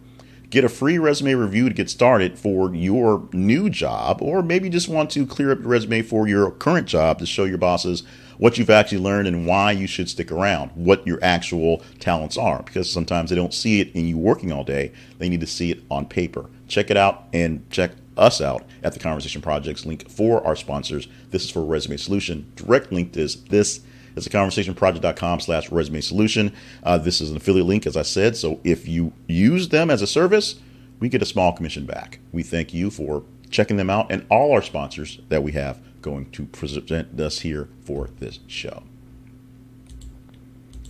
Get 0.55 0.63
a 0.63 0.69
free 0.69 0.99
resume 0.99 1.35
review 1.35 1.69
to 1.69 1.75
get 1.75 1.91
started 1.91 2.39
for 2.39 2.73
your 2.73 3.29
new 3.33 3.69
job, 3.69 4.23
or 4.23 4.41
maybe 4.41 4.71
just 4.71 4.89
want 4.89 5.11
to 5.11 5.27
clear 5.27 5.51
up 5.51 5.59
your 5.59 5.67
resume 5.67 6.01
for 6.03 6.29
your 6.29 6.53
current 6.53 6.87
job 6.87 7.19
to 7.19 7.27
show 7.27 7.43
your 7.43 7.59
bosses 7.59 8.05
what 8.39 8.57
you've 8.57 8.71
actually 8.71 8.99
learned 8.99 9.27
and 9.27 9.49
why 9.49 9.73
you 9.73 9.89
should 9.89 10.09
stick 10.09 10.31
around, 10.31 10.71
what 10.77 11.05
your 11.05 11.19
actual 11.25 11.83
talents 11.99 12.39
are. 12.39 12.63
Because 12.63 12.89
sometimes 12.89 13.31
they 13.31 13.37
don't 13.37 13.53
see 13.53 13.81
it 13.81 13.91
in 13.97 14.07
you 14.07 14.17
working 14.17 14.53
all 14.53 14.63
day, 14.63 14.93
they 15.19 15.29
need 15.29 15.41
to 15.41 15.47
see 15.49 15.73
it 15.73 15.83
on 15.91 16.07
paper. 16.07 16.49
Check 16.69 16.89
it 16.89 16.97
out 16.97 17.25
and 17.33 17.69
check 17.69 17.91
us 18.17 18.41
out 18.41 18.65
at 18.85 18.93
the 18.93 19.01
Conversation 19.01 19.43
Projects 19.43 19.85
link 19.85 20.09
for 20.09 20.47
our 20.47 20.55
sponsors. 20.55 21.09
This 21.33 21.43
is 21.43 21.51
for 21.51 21.65
Resume 21.65 21.97
Solution. 21.97 22.53
Direct 22.55 22.93
link 22.93 23.17
is 23.17 23.43
this 23.47 23.81
is 24.17 24.25
the 24.25 24.31
conversationproject.com 24.31 25.41
slash 25.41 25.71
resume 25.71 26.01
solution. 26.01 26.53
Uh, 26.83 26.99
this 26.99 27.21
is 27.21 27.31
an 27.31 27.37
affiliate 27.37 27.67
link, 27.67 27.87
as 27.87 27.97
I 27.97 28.03
said. 28.03 28.37
So 28.37 28.61
if 28.65 28.87
you 28.89 29.13
use 29.27 29.69
them 29.69 29.91
as 29.91 30.03
a 30.03 30.07
service, 30.07 30.57
we 31.01 31.09
get 31.09 31.23
a 31.23 31.27
small 31.27 31.53
commission 31.53 31.87
back. 31.87 32.21
We 32.33 32.43
thank 32.43 32.73
you 32.73 32.91
for 32.91 33.25
checking 33.51 33.77
them 33.77 33.91
out 33.91 34.11
and 34.11 34.27
all 34.31 34.53
our 34.53 34.63
sponsors 34.63 35.21
that 35.29 35.43
we 35.43 35.53
have 35.53 35.81
going 36.03 36.31
to 36.33 36.45
present 36.47 37.21
us 37.21 37.41
here 37.41 37.69
for 37.83 38.11
this 38.19 38.41
show. 38.47 38.83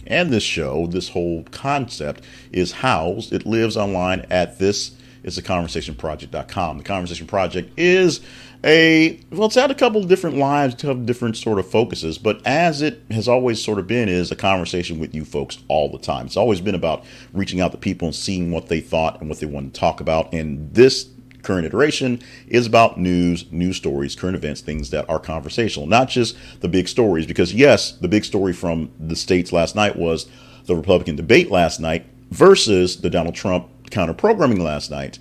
And 0.07 0.31
this 0.31 0.43
show, 0.43 0.87
this 0.87 1.11
whole 1.11 1.45
concept 1.45 2.25
is 2.53 2.73
housed, 2.73 3.33
it 3.33 3.47
lives 3.47 3.77
online 3.77 4.27
at 4.31 4.59
this 4.59 4.97
is 5.25 5.39
theconversationproject.com. 5.39 6.79
The 6.79 6.85
Conversation 6.85 7.27
Project 7.27 7.73
is 7.77 8.21
a 8.63 9.21
well, 9.31 9.47
it's 9.47 9.57
had 9.57 9.71
a 9.71 9.75
couple 9.75 10.03
of 10.03 10.09
different 10.09 10.37
lives, 10.37 10.75
a 10.75 10.77
couple 10.77 11.03
different 11.05 11.37
sort 11.37 11.59
of 11.59 11.69
focuses, 11.69 12.19
but 12.19 12.41
as 12.47 12.83
it 12.83 13.03
has 13.11 13.27
always 13.27 13.63
sort 13.63 13.79
of 13.79 13.87
been, 13.87 14.09
is 14.09 14.31
a 14.31 14.37
conversation 14.37 14.99
with 14.99 15.15
you 15.15 15.25
folks 15.25 15.59
all 15.69 15.91
the 15.91 15.99
time. 15.99 16.27
It's 16.27 16.37
always 16.37 16.61
been 16.61 16.75
about 16.75 17.05
reaching 17.33 17.61
out 17.61 17.73
to 17.73 17.79
people 17.79 18.09
and 18.09 18.15
seeing 18.15 18.51
what 18.51 18.69
they 18.69 18.81
thought 18.81 19.21
and 19.21 19.29
what 19.29 19.41
they 19.41 19.47
want 19.47 19.75
to 19.75 19.81
talk 19.81 20.01
about. 20.01 20.33
And 20.33 20.73
this 20.73 21.09
current 21.43 21.67
iteration 21.67 22.21
is 22.49 22.67
about 22.67 22.99
news, 22.99 23.51
news 23.53 23.77
stories, 23.77 24.17
current 24.17 24.37
events, 24.37 24.63
things 24.63 24.91
that 24.91 25.09
are 25.11 25.19
conversational, 25.19 25.87
not 25.87 26.09
just 26.09 26.37
the 26.61 26.69
big 26.69 26.89
stories. 26.89 27.27
Because 27.27 27.53
yes, 27.53 27.93
the 27.93 28.09
big 28.09 28.25
story 28.25 28.53
from 28.53 28.91
the 28.99 29.17
states 29.17 29.53
last 29.53 29.77
night 29.77 29.97
was 29.97 30.27
the 30.65 30.75
Republican 30.75 31.17
debate 31.17 31.51
last 31.51 31.81
night 31.81 32.07
versus 32.31 33.03
the 33.03 33.11
Donald 33.11 33.35
Trump 33.35 33.69
counter 33.91 34.15
programming 34.15 34.63
last 34.63 34.91
night 34.91 35.19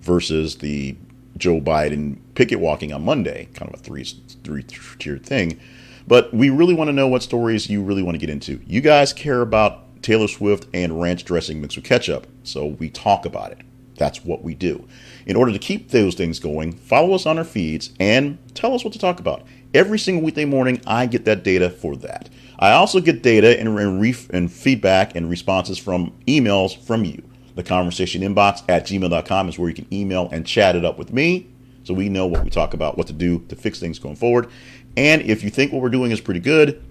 versus 0.00 0.56
the 0.56 0.96
Joe 1.36 1.60
Biden 1.60 2.18
picket 2.34 2.60
walking 2.60 2.92
on 2.92 3.04
Monday, 3.04 3.48
kind 3.54 3.72
of 3.72 3.80
a 3.80 3.82
three 3.82 4.04
three 4.04 4.62
tiered 4.62 5.24
thing. 5.24 5.58
But 6.06 6.32
we 6.34 6.50
really 6.50 6.74
want 6.74 6.88
to 6.88 6.92
know 6.92 7.08
what 7.08 7.22
stories 7.22 7.70
you 7.70 7.82
really 7.82 8.02
want 8.02 8.14
to 8.14 8.18
get 8.18 8.30
into. 8.30 8.60
You 8.66 8.80
guys 8.80 9.12
care 9.12 9.40
about 9.40 10.02
Taylor 10.02 10.28
Swift 10.28 10.66
and 10.74 11.00
ranch 11.00 11.24
dressing 11.24 11.60
mixed 11.60 11.76
with 11.76 11.86
ketchup, 11.86 12.26
so 12.42 12.66
we 12.66 12.90
talk 12.90 13.24
about 13.24 13.52
it. 13.52 13.58
That's 13.96 14.24
what 14.24 14.42
we 14.42 14.54
do. 14.54 14.86
In 15.24 15.36
order 15.36 15.52
to 15.52 15.58
keep 15.58 15.90
those 15.90 16.14
things 16.14 16.38
going, 16.38 16.72
follow 16.72 17.14
us 17.14 17.26
on 17.26 17.38
our 17.38 17.44
feeds 17.44 17.90
and 17.98 18.38
tell 18.54 18.74
us 18.74 18.84
what 18.84 18.92
to 18.92 18.98
talk 18.98 19.20
about. 19.20 19.46
Every 19.72 19.98
single 19.98 20.24
weekday 20.24 20.44
morning, 20.44 20.80
I 20.86 21.06
get 21.06 21.24
that 21.24 21.42
data 21.42 21.70
for 21.70 21.96
that. 21.96 22.28
I 22.58 22.72
also 22.72 23.00
get 23.00 23.22
data 23.22 23.58
and, 23.58 23.68
and, 23.78 24.28
and 24.30 24.52
feedback 24.52 25.16
and 25.16 25.30
responses 25.30 25.78
from 25.78 26.12
emails 26.26 26.76
from 26.76 27.04
you. 27.04 27.22
The 27.54 27.62
conversation 27.62 28.22
inbox 28.22 28.62
at 28.68 28.86
gmail.com 28.86 29.48
is 29.48 29.58
where 29.58 29.68
you 29.68 29.74
can 29.74 29.86
email 29.92 30.28
and 30.32 30.46
chat 30.46 30.74
it 30.76 30.84
up 30.84 30.98
with 30.98 31.12
me 31.12 31.46
so 31.84 31.94
we 31.94 32.08
know 32.08 32.26
what 32.26 32.42
we 32.42 32.50
talk 32.50 32.74
about, 32.74 32.96
what 32.96 33.06
to 33.06 33.12
do 33.12 33.40
to 33.48 33.56
fix 33.56 33.78
things 33.78 33.98
going 33.98 34.16
forward. 34.16 34.48
And 34.96 35.22
if 35.22 35.44
you 35.44 35.50
think 35.50 35.72
what 35.72 35.82
we're 35.82 35.90
doing 35.90 36.10
is 36.10 36.20
pretty 36.20 36.40
good, 36.40 36.82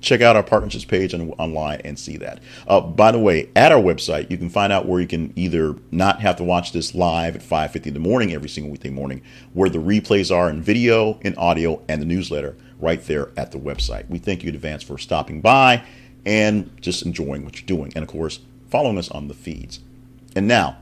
check 0.00 0.20
out 0.20 0.34
our 0.34 0.42
partnerships 0.42 0.84
page 0.84 1.14
on, 1.14 1.30
online 1.32 1.80
and 1.84 1.98
see 1.98 2.16
that. 2.16 2.40
Uh, 2.66 2.80
by 2.80 3.12
the 3.12 3.18
way, 3.18 3.50
at 3.54 3.70
our 3.70 3.80
website, 3.80 4.30
you 4.30 4.36
can 4.36 4.50
find 4.50 4.72
out 4.72 4.86
where 4.86 5.00
you 5.00 5.06
can 5.06 5.32
either 5.36 5.76
not 5.90 6.20
have 6.20 6.36
to 6.36 6.44
watch 6.44 6.72
this 6.72 6.94
live 6.94 7.36
at 7.36 7.42
5.50 7.42 7.86
in 7.86 7.94
the 7.94 8.00
morning 8.00 8.32
every 8.32 8.48
single 8.48 8.72
weekday 8.72 8.90
morning, 8.90 9.22
where 9.52 9.70
the 9.70 9.78
replays 9.78 10.34
are 10.34 10.50
in 10.50 10.62
video, 10.62 11.18
in 11.20 11.34
audio, 11.36 11.82
and 11.88 12.00
the 12.00 12.06
newsletter 12.06 12.56
right 12.78 13.02
there 13.04 13.30
at 13.36 13.52
the 13.52 13.58
website. 13.58 14.08
We 14.08 14.18
thank 14.18 14.42
you 14.42 14.48
in 14.48 14.54
advance 14.54 14.82
for 14.82 14.96
stopping 14.98 15.40
by 15.40 15.84
and 16.24 16.70
just 16.80 17.04
enjoying 17.04 17.44
what 17.44 17.60
you're 17.60 17.66
doing. 17.66 17.92
And 17.94 18.02
of 18.02 18.08
course, 18.08 18.40
following 18.70 18.98
us 18.98 19.10
on 19.10 19.28
the 19.28 19.34
feeds. 19.34 19.80
And 20.36 20.46
now, 20.46 20.78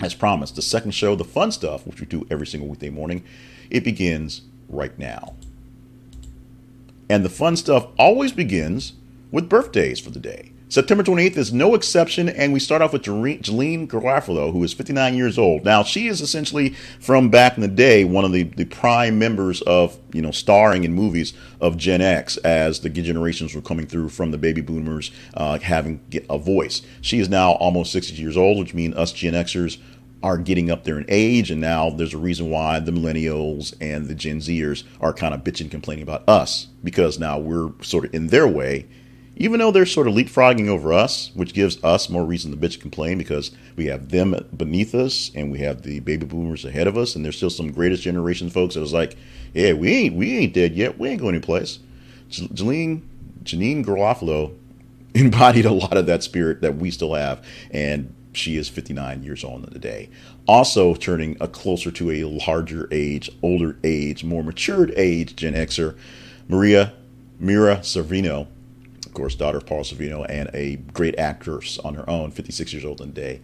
as 0.00 0.14
promised, 0.14 0.56
the 0.56 0.62
second 0.62 0.92
show, 0.92 1.14
The 1.14 1.24
Fun 1.24 1.52
Stuff, 1.52 1.86
which 1.86 2.00
we 2.00 2.06
do 2.06 2.26
every 2.30 2.46
single 2.46 2.68
weekday 2.68 2.90
morning, 2.90 3.24
it 3.68 3.84
begins 3.84 4.42
right 4.68 4.96
now. 4.98 5.34
And 7.08 7.24
the 7.24 7.28
fun 7.28 7.56
stuff 7.56 7.88
always 7.98 8.32
begins 8.32 8.92
with 9.32 9.48
birthdays 9.48 9.98
for 9.98 10.10
the 10.10 10.20
day. 10.20 10.52
September 10.70 11.02
28th 11.02 11.36
is 11.36 11.52
no 11.52 11.74
exception, 11.74 12.28
and 12.28 12.52
we 12.52 12.60
start 12.60 12.80
off 12.80 12.92
with 12.92 13.02
Janeane 13.02 13.88
Garofalo, 13.88 14.52
who 14.52 14.62
is 14.62 14.72
59 14.72 15.16
years 15.16 15.36
old. 15.36 15.64
Now, 15.64 15.82
she 15.82 16.06
is 16.06 16.20
essentially 16.20 16.76
from 17.00 17.28
back 17.28 17.56
in 17.56 17.62
the 17.62 17.66
day 17.66 18.04
one 18.04 18.24
of 18.24 18.30
the, 18.30 18.44
the 18.44 18.66
prime 18.66 19.18
members 19.18 19.62
of, 19.62 19.98
you 20.12 20.22
know, 20.22 20.30
starring 20.30 20.84
in 20.84 20.92
movies 20.92 21.34
of 21.60 21.76
Gen 21.76 22.00
X 22.00 22.36
as 22.36 22.78
the 22.82 22.88
generations 22.88 23.52
were 23.52 23.60
coming 23.60 23.84
through 23.84 24.10
from 24.10 24.30
the 24.30 24.38
baby 24.38 24.60
boomers 24.60 25.10
uh, 25.34 25.58
having 25.58 26.00
a 26.30 26.38
voice. 26.38 26.82
She 27.00 27.18
is 27.18 27.28
now 27.28 27.54
almost 27.54 27.90
60 27.90 28.14
years 28.14 28.36
old, 28.36 28.56
which 28.56 28.72
means 28.72 28.94
us 28.94 29.10
Gen 29.10 29.34
Xers 29.34 29.78
are 30.22 30.38
getting 30.38 30.70
up 30.70 30.84
there 30.84 31.00
in 31.00 31.06
age, 31.08 31.50
and 31.50 31.60
now 31.60 31.90
there's 31.90 32.14
a 32.14 32.18
reason 32.18 32.48
why 32.48 32.78
the 32.78 32.92
millennials 32.92 33.74
and 33.80 34.06
the 34.06 34.14
Gen 34.14 34.38
Zers 34.38 34.84
are 35.00 35.12
kind 35.12 35.34
of 35.34 35.42
bitching, 35.42 35.68
complaining 35.68 36.04
about 36.04 36.28
us 36.28 36.68
because 36.84 37.18
now 37.18 37.40
we're 37.40 37.72
sort 37.82 38.04
of 38.04 38.14
in 38.14 38.28
their 38.28 38.46
way 38.46 38.86
even 39.40 39.58
though 39.58 39.70
they're 39.70 39.86
sort 39.86 40.06
of 40.06 40.12
leapfrogging 40.12 40.68
over 40.68 40.92
us, 40.92 41.30
which 41.32 41.54
gives 41.54 41.82
us 41.82 42.10
more 42.10 42.26
reason 42.26 42.50
to 42.50 42.58
bitch 42.58 42.74
and 42.74 42.82
complain 42.82 43.16
because 43.16 43.50
we 43.74 43.86
have 43.86 44.10
them 44.10 44.34
beneath 44.54 44.94
us 44.94 45.30
and 45.34 45.50
we 45.50 45.60
have 45.60 45.80
the 45.80 45.98
baby 46.00 46.26
boomers 46.26 46.66
ahead 46.66 46.86
of 46.86 46.98
us, 46.98 47.16
and 47.16 47.24
there's 47.24 47.38
still 47.38 47.48
some 47.48 47.72
greatest 47.72 48.02
generation 48.02 48.50
folks 48.50 48.74
that 48.74 48.80
was 48.80 48.92
like, 48.92 49.16
yeah, 49.54 49.72
we 49.72 49.90
ain't 49.90 50.14
we 50.14 50.36
ain't 50.36 50.52
dead 50.52 50.74
yet, 50.74 50.98
we 50.98 51.08
ain't 51.08 51.22
going 51.22 51.34
anyplace. 51.34 51.78
Janeane 52.30 53.00
Janine 53.42 53.82
Garofalo 53.82 54.54
embodied 55.14 55.64
a 55.64 55.72
lot 55.72 55.96
of 55.96 56.04
that 56.04 56.22
spirit 56.22 56.60
that 56.60 56.76
we 56.76 56.90
still 56.90 57.14
have, 57.14 57.42
and 57.70 58.14
she 58.34 58.58
is 58.58 58.68
59 58.68 59.22
years 59.22 59.42
old 59.42 59.72
today. 59.72 60.10
Also 60.46 60.94
turning 60.94 61.38
a 61.40 61.48
closer 61.48 61.90
to 61.90 62.10
a 62.10 62.24
larger 62.24 62.88
age, 62.92 63.30
older 63.42 63.78
age, 63.84 64.22
more 64.22 64.44
matured 64.44 64.92
age 64.98 65.34
Gen 65.34 65.54
Xer, 65.54 65.96
Maria 66.46 66.92
Mira 67.38 67.78
Sorvino 67.78 68.42
of 68.42 68.59
course, 69.20 69.34
daughter 69.34 69.58
of 69.58 69.66
Paul 69.66 69.84
Sorvino, 69.84 70.24
and 70.28 70.48
a 70.54 70.76
great 70.94 71.18
actress 71.18 71.78
on 71.78 71.94
her 71.94 72.08
own, 72.08 72.30
56 72.30 72.72
years 72.72 72.86
old 72.86 72.98
today. 72.98 73.42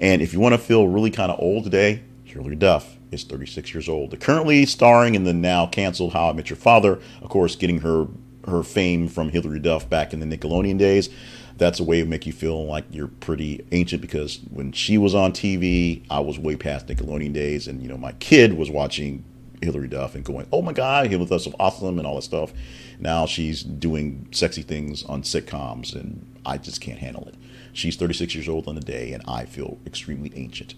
And 0.00 0.20
if 0.20 0.34
you 0.34 0.40
want 0.40 0.54
to 0.54 0.58
feel 0.58 0.86
really 0.86 1.10
kind 1.10 1.32
of 1.32 1.40
old 1.40 1.64
today, 1.64 2.02
Hilary 2.24 2.56
Duff 2.56 2.98
is 3.10 3.24
36 3.24 3.72
years 3.72 3.88
old. 3.88 4.18
Currently 4.20 4.66
starring 4.66 5.14
in 5.14 5.24
the 5.24 5.32
now 5.32 5.66
canceled 5.66 6.12
How 6.12 6.28
I 6.28 6.32
Met 6.34 6.50
Your 6.50 6.58
Father, 6.58 7.00
of 7.22 7.30
course, 7.30 7.56
getting 7.56 7.80
her 7.80 8.06
her 8.46 8.62
fame 8.62 9.08
from 9.08 9.30
Hilary 9.30 9.58
Duff 9.58 9.88
back 9.88 10.12
in 10.12 10.20
the 10.20 10.26
Nickelodeon 10.26 10.76
days. 10.76 11.08
That's 11.56 11.80
a 11.80 11.84
way 11.84 12.00
to 12.00 12.06
make 12.06 12.26
you 12.26 12.32
feel 12.34 12.66
like 12.66 12.84
you're 12.90 13.08
pretty 13.08 13.64
ancient 13.72 14.02
because 14.02 14.40
when 14.50 14.72
she 14.72 14.98
was 14.98 15.14
on 15.14 15.32
TV, 15.32 16.04
I 16.10 16.20
was 16.20 16.38
way 16.38 16.56
past 16.56 16.88
Nickelodeon 16.88 17.32
days, 17.32 17.66
and 17.66 17.82
you 17.82 17.88
know 17.88 17.96
my 17.96 18.12
kid 18.12 18.52
was 18.58 18.70
watching 18.70 19.24
Hilary 19.62 19.88
Duff 19.88 20.14
and 20.14 20.22
going, 20.22 20.46
"Oh 20.52 20.60
my 20.60 20.74
God, 20.74 21.10
was 21.14 21.44
so 21.44 21.54
awesome" 21.58 21.98
and 21.98 22.06
all 22.06 22.16
that 22.16 22.22
stuff. 22.22 22.52
Now 22.98 23.26
she's 23.26 23.62
doing 23.62 24.28
sexy 24.30 24.62
things 24.62 25.04
on 25.04 25.22
sitcoms, 25.22 25.94
and 25.94 26.26
I 26.44 26.58
just 26.58 26.80
can't 26.80 26.98
handle 26.98 27.26
it. 27.28 27.34
She's 27.72 27.96
36 27.96 28.34
years 28.34 28.48
old 28.48 28.68
on 28.68 28.74
the 28.74 28.80
day, 28.80 29.12
and 29.12 29.22
I 29.26 29.44
feel 29.44 29.78
extremely 29.86 30.32
ancient. 30.36 30.74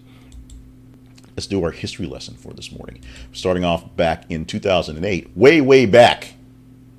Let's 1.35 1.47
do 1.47 1.63
our 1.63 1.71
history 1.71 2.07
lesson 2.07 2.35
for 2.35 2.53
this 2.53 2.71
morning. 2.71 3.01
Starting 3.31 3.63
off 3.63 3.95
back 3.95 4.23
in 4.29 4.45
2008, 4.45 5.37
way, 5.37 5.61
way 5.61 5.85
back 5.85 6.33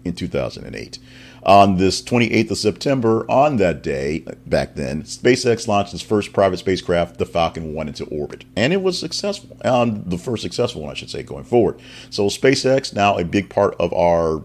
in 0.05 0.15
2008. 0.15 0.99
On 1.43 1.77
this 1.77 2.03
28th 2.03 2.51
of 2.53 2.59
September, 2.59 3.29
on 3.31 3.57
that 3.57 3.83
day, 3.83 4.25
back 4.47 4.75
then, 4.75 5.03
SpaceX 5.03 5.67
launched 5.67 5.95
its 5.95 6.03
first 6.03 6.33
private 6.33 6.59
spacecraft, 6.59 7.19
the 7.19 7.27
Falcon 7.27 7.75
1, 7.75 7.89
into 7.89 8.05
orbit. 8.05 8.45
And 8.55 8.73
it 8.73 8.83
was 8.83 8.99
successful. 8.99 9.57
On 9.65 10.03
the 10.09 10.19
first 10.19 10.43
successful 10.43 10.83
one, 10.83 10.91
I 10.91 10.95
should 10.95 11.11
say, 11.11 11.23
going 11.23 11.45
forward. 11.45 11.81
So 12.11 12.27
SpaceX, 12.27 12.93
now 12.93 13.19
a 13.19 13.25
big 13.25 13.51
part 13.51 13.75
of 13.81 13.93
our 13.93 14.45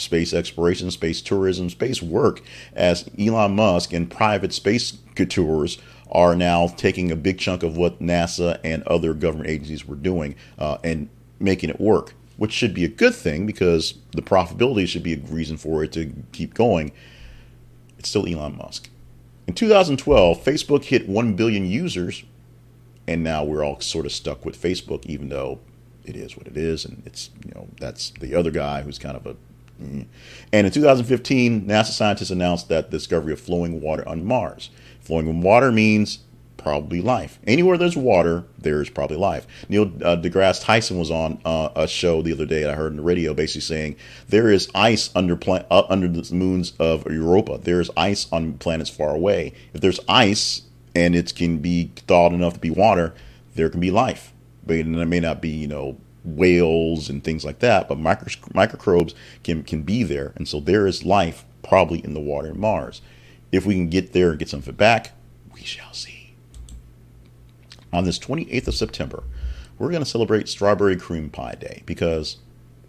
space 0.00 0.32
exploration, 0.32 0.90
space 0.90 1.20
tourism, 1.20 1.70
space 1.70 2.02
work, 2.02 2.42
as 2.74 3.08
Elon 3.18 3.54
Musk 3.54 3.92
and 3.92 4.10
private 4.10 4.52
space 4.52 4.98
tours 5.28 5.78
are 6.10 6.34
now 6.34 6.66
taking 6.66 7.10
a 7.10 7.16
big 7.16 7.38
chunk 7.38 7.62
of 7.62 7.76
what 7.76 8.00
NASA 8.00 8.58
and 8.64 8.82
other 8.84 9.14
government 9.14 9.48
agencies 9.48 9.86
were 9.86 9.96
doing 9.96 10.34
uh, 10.58 10.78
and 10.82 11.08
making 11.38 11.70
it 11.70 11.80
work, 11.80 12.14
which 12.36 12.52
should 12.52 12.74
be 12.74 12.84
a 12.84 12.88
good 12.88 13.14
thing 13.14 13.46
because 13.46 13.94
the 14.12 14.22
profitability 14.22 14.88
should 14.88 15.02
be 15.02 15.14
a 15.14 15.18
reason 15.18 15.56
for 15.56 15.84
it 15.84 15.92
to 15.92 16.12
keep 16.32 16.54
going. 16.54 16.90
It's 17.98 18.08
still 18.08 18.26
Elon 18.26 18.56
Musk. 18.56 18.88
In 19.46 19.54
2012, 19.54 20.42
Facebook 20.42 20.84
hit 20.84 21.08
1 21.08 21.34
billion 21.34 21.66
users, 21.66 22.24
and 23.06 23.22
now 23.22 23.44
we're 23.44 23.64
all 23.64 23.80
sort 23.80 24.06
of 24.06 24.12
stuck 24.12 24.44
with 24.44 24.60
Facebook, 24.60 25.04
even 25.06 25.28
though 25.28 25.60
it 26.04 26.16
is 26.16 26.36
what 26.36 26.46
it 26.46 26.56
is, 26.56 26.84
and 26.84 27.02
it's 27.06 27.30
you 27.44 27.52
know 27.54 27.68
that's 27.78 28.10
the 28.20 28.34
other 28.34 28.50
guy 28.50 28.82
who's 28.82 28.98
kind 28.98 29.16
of 29.16 29.26
a 29.26 29.36
and 29.80 30.66
in 30.66 30.70
2015, 30.70 31.62
NASA 31.66 31.86
scientists 31.86 32.30
announced 32.30 32.68
that 32.68 32.90
the 32.90 32.98
discovery 32.98 33.32
of 33.32 33.40
flowing 33.40 33.80
water 33.80 34.06
on 34.08 34.24
Mars. 34.24 34.70
Flowing 35.00 35.40
water 35.40 35.72
means 35.72 36.20
probably 36.56 37.00
life. 37.00 37.38
Anywhere 37.46 37.78
there's 37.78 37.96
water, 37.96 38.44
there's 38.58 38.90
probably 38.90 39.16
life. 39.16 39.46
Neil 39.68 39.84
uh, 40.04 40.16
deGrasse 40.16 40.62
Tyson 40.62 40.98
was 40.98 41.10
on 41.10 41.40
uh, 41.44 41.70
a 41.74 41.88
show 41.88 42.20
the 42.20 42.32
other 42.32 42.44
day 42.46 42.62
that 42.62 42.70
I 42.70 42.74
heard 42.74 42.92
on 42.92 42.96
the 42.96 43.02
radio, 43.02 43.32
basically 43.32 43.62
saying 43.62 43.96
there 44.28 44.50
is 44.50 44.68
ice 44.74 45.10
under 45.14 45.36
pla- 45.36 45.64
uh, 45.70 45.84
under 45.88 46.06
the 46.06 46.34
moons 46.34 46.74
of 46.78 47.06
Europa. 47.10 47.58
There 47.62 47.80
is 47.80 47.90
ice 47.96 48.30
on 48.30 48.54
planets 48.54 48.90
far 48.90 49.14
away. 49.14 49.54
If 49.72 49.80
there's 49.80 50.00
ice 50.08 50.62
and 50.94 51.16
it 51.16 51.34
can 51.34 51.58
be 51.58 51.92
thawed 52.06 52.32
enough 52.32 52.54
to 52.54 52.60
be 52.60 52.70
water, 52.70 53.14
there 53.54 53.70
can 53.70 53.80
be 53.80 53.90
life. 53.90 54.32
But 54.66 54.76
it 54.76 54.86
may 54.86 55.20
not 55.20 55.40
be, 55.40 55.48
you 55.48 55.66
know, 55.66 55.98
whales 56.24 57.08
and 57.08 57.22
things 57.24 57.44
like 57.44 57.60
that, 57.60 57.88
but 57.88 57.98
micro- 57.98 58.28
microbes 58.54 59.14
can, 59.42 59.62
can 59.62 59.82
be 59.82 60.02
there. 60.02 60.32
And 60.36 60.46
so 60.46 60.60
there 60.60 60.86
is 60.86 61.04
life 61.04 61.44
probably 61.62 62.04
in 62.04 62.14
the 62.14 62.20
water 62.20 62.48
in 62.48 62.60
Mars. 62.60 63.00
If 63.52 63.66
we 63.66 63.74
can 63.74 63.88
get 63.88 64.12
there 64.12 64.30
and 64.30 64.38
get 64.38 64.48
some 64.48 64.60
of 64.60 64.68
it 64.68 64.76
back, 64.76 65.12
we 65.52 65.62
shall 65.62 65.92
see. 65.92 66.34
On 67.92 68.04
this 68.04 68.18
28th 68.18 68.68
of 68.68 68.74
September, 68.74 69.24
we're 69.78 69.90
going 69.90 70.04
to 70.04 70.08
celebrate 70.08 70.48
Strawberry 70.48 70.96
Cream 70.96 71.30
Pie 71.30 71.56
Day 71.58 71.82
because 71.86 72.36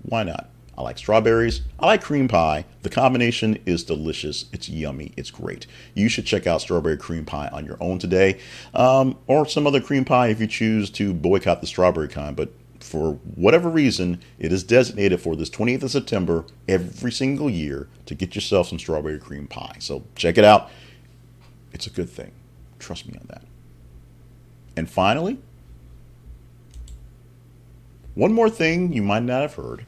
why 0.04 0.24
not? 0.24 0.50
I 0.78 0.84
like 0.84 0.98
strawberries. 0.98 1.62
I 1.80 1.86
like 1.86 2.02
cream 2.02 2.28
pie. 2.28 2.66
The 2.82 2.90
combination 2.90 3.60
is 3.66 3.84
delicious. 3.84 4.46
It's 4.54 4.70
yummy. 4.70 5.12
It's 5.18 5.30
great. 5.30 5.68
You 5.94 6.08
should 6.10 6.26
check 6.26 6.48
out 6.48 6.62
strawberry 6.62 6.98
cream 6.98 7.26
pie 7.26 7.50
on 7.50 7.66
your 7.66 7.78
own 7.82 8.00
today, 8.00 8.40
um, 8.74 9.18
or 9.28 9.46
some 9.46 9.68
other 9.68 9.82
cream 9.82 10.06
pie 10.06 10.30
if 10.30 10.40
you 10.40 10.48
choose 10.48 10.90
to 10.92 11.14
boycott 11.14 11.62
the 11.62 11.68
strawberry 11.68 12.08
kind. 12.08 12.36
But 12.36 12.54
for 12.84 13.14
whatever 13.36 13.70
reason, 13.70 14.22
it 14.40 14.52
is 14.52 14.64
designated 14.64 15.22
for 15.22 15.36
this 15.36 15.50
28th 15.50 15.84
of 15.84 15.92
September 15.92 16.46
every 16.68 17.12
single 17.12 17.50
year 17.50 17.88
to 18.06 18.16
get 18.16 18.36
yourself 18.36 18.70
some 18.70 18.80
strawberry 18.80 19.20
cream 19.20 19.48
pie. 19.48 19.76
So 19.80 20.04
check 20.16 20.38
it 20.38 20.44
out. 20.44 20.70
It's 21.74 21.88
a 21.88 21.92
good 21.92 22.10
thing. 22.10 22.32
Trust 22.80 23.08
me 23.08 23.18
on 23.20 23.26
that. 23.28 23.44
And 24.76 24.90
finally, 24.90 25.40
one 28.16 28.34
more 28.34 28.50
thing 28.50 28.94
you 28.94 29.02
might 29.02 29.24
not 29.24 29.42
have 29.42 29.56
heard. 29.56 29.86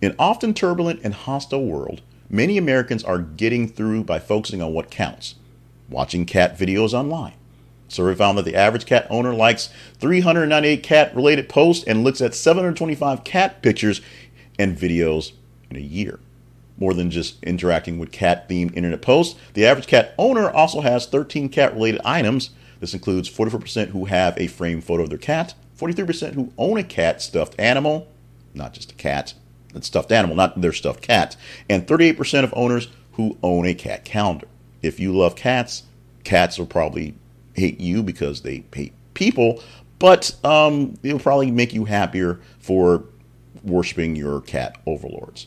In 0.00 0.14
often 0.18 0.54
turbulent 0.54 1.00
and 1.04 1.14
hostile 1.14 1.64
world, 1.64 2.02
many 2.28 2.58
Americans 2.58 3.04
are 3.04 3.18
getting 3.18 3.68
through 3.68 4.04
by 4.04 4.18
focusing 4.18 4.60
on 4.60 4.72
what 4.72 4.90
counts, 4.90 5.36
watching 5.88 6.26
cat 6.26 6.58
videos 6.58 6.92
online. 6.92 7.34
Survey 7.92 8.16
found 8.16 8.38
that 8.38 8.44
the 8.44 8.56
average 8.56 8.86
cat 8.86 9.06
owner 9.10 9.34
likes 9.34 9.68
398 9.98 10.82
cat 10.82 11.14
related 11.14 11.48
posts 11.48 11.84
and 11.84 12.02
looks 12.02 12.20
at 12.20 12.34
725 12.34 13.22
cat 13.24 13.62
pictures 13.62 14.00
and 14.58 14.76
videos 14.76 15.32
in 15.70 15.76
a 15.76 15.80
year. 15.80 16.18
More 16.78 16.94
than 16.94 17.10
just 17.10 17.42
interacting 17.44 17.98
with 17.98 18.10
cat 18.10 18.48
themed 18.48 18.74
internet 18.74 19.02
posts, 19.02 19.38
the 19.54 19.66
average 19.66 19.86
cat 19.86 20.14
owner 20.18 20.50
also 20.50 20.80
has 20.80 21.06
13 21.06 21.50
cat 21.50 21.74
related 21.74 22.00
items. 22.04 22.50
This 22.80 22.94
includes 22.94 23.30
44% 23.30 23.88
who 23.88 24.06
have 24.06 24.36
a 24.38 24.46
framed 24.46 24.84
photo 24.84 25.02
of 25.02 25.10
their 25.10 25.18
cat, 25.18 25.54
43% 25.78 26.32
who 26.32 26.52
own 26.56 26.78
a 26.78 26.82
cat 26.82 27.20
stuffed 27.20 27.54
animal, 27.58 28.08
not 28.54 28.72
just 28.72 28.92
a 28.92 28.94
cat, 28.94 29.34
a 29.74 29.82
stuffed 29.82 30.12
animal, 30.12 30.34
not 30.34 30.60
their 30.60 30.72
stuffed 30.72 31.02
cat, 31.02 31.36
and 31.68 31.86
38% 31.86 32.44
of 32.44 32.54
owners 32.56 32.88
who 33.12 33.36
own 33.42 33.66
a 33.66 33.74
cat 33.74 34.04
calendar. 34.04 34.48
If 34.80 34.98
you 34.98 35.16
love 35.16 35.36
cats, 35.36 35.84
cats 36.24 36.58
are 36.58 36.66
probably 36.66 37.14
hate 37.54 37.80
you 37.80 38.02
because 38.02 38.42
they 38.42 38.64
hate 38.74 38.92
people, 39.14 39.62
but 39.98 40.34
um, 40.44 40.98
it'll 41.02 41.18
probably 41.18 41.50
make 41.50 41.72
you 41.72 41.84
happier 41.84 42.40
for 42.58 43.04
worshiping 43.62 44.16
your 44.16 44.40
cat 44.40 44.76
overlords. 44.86 45.46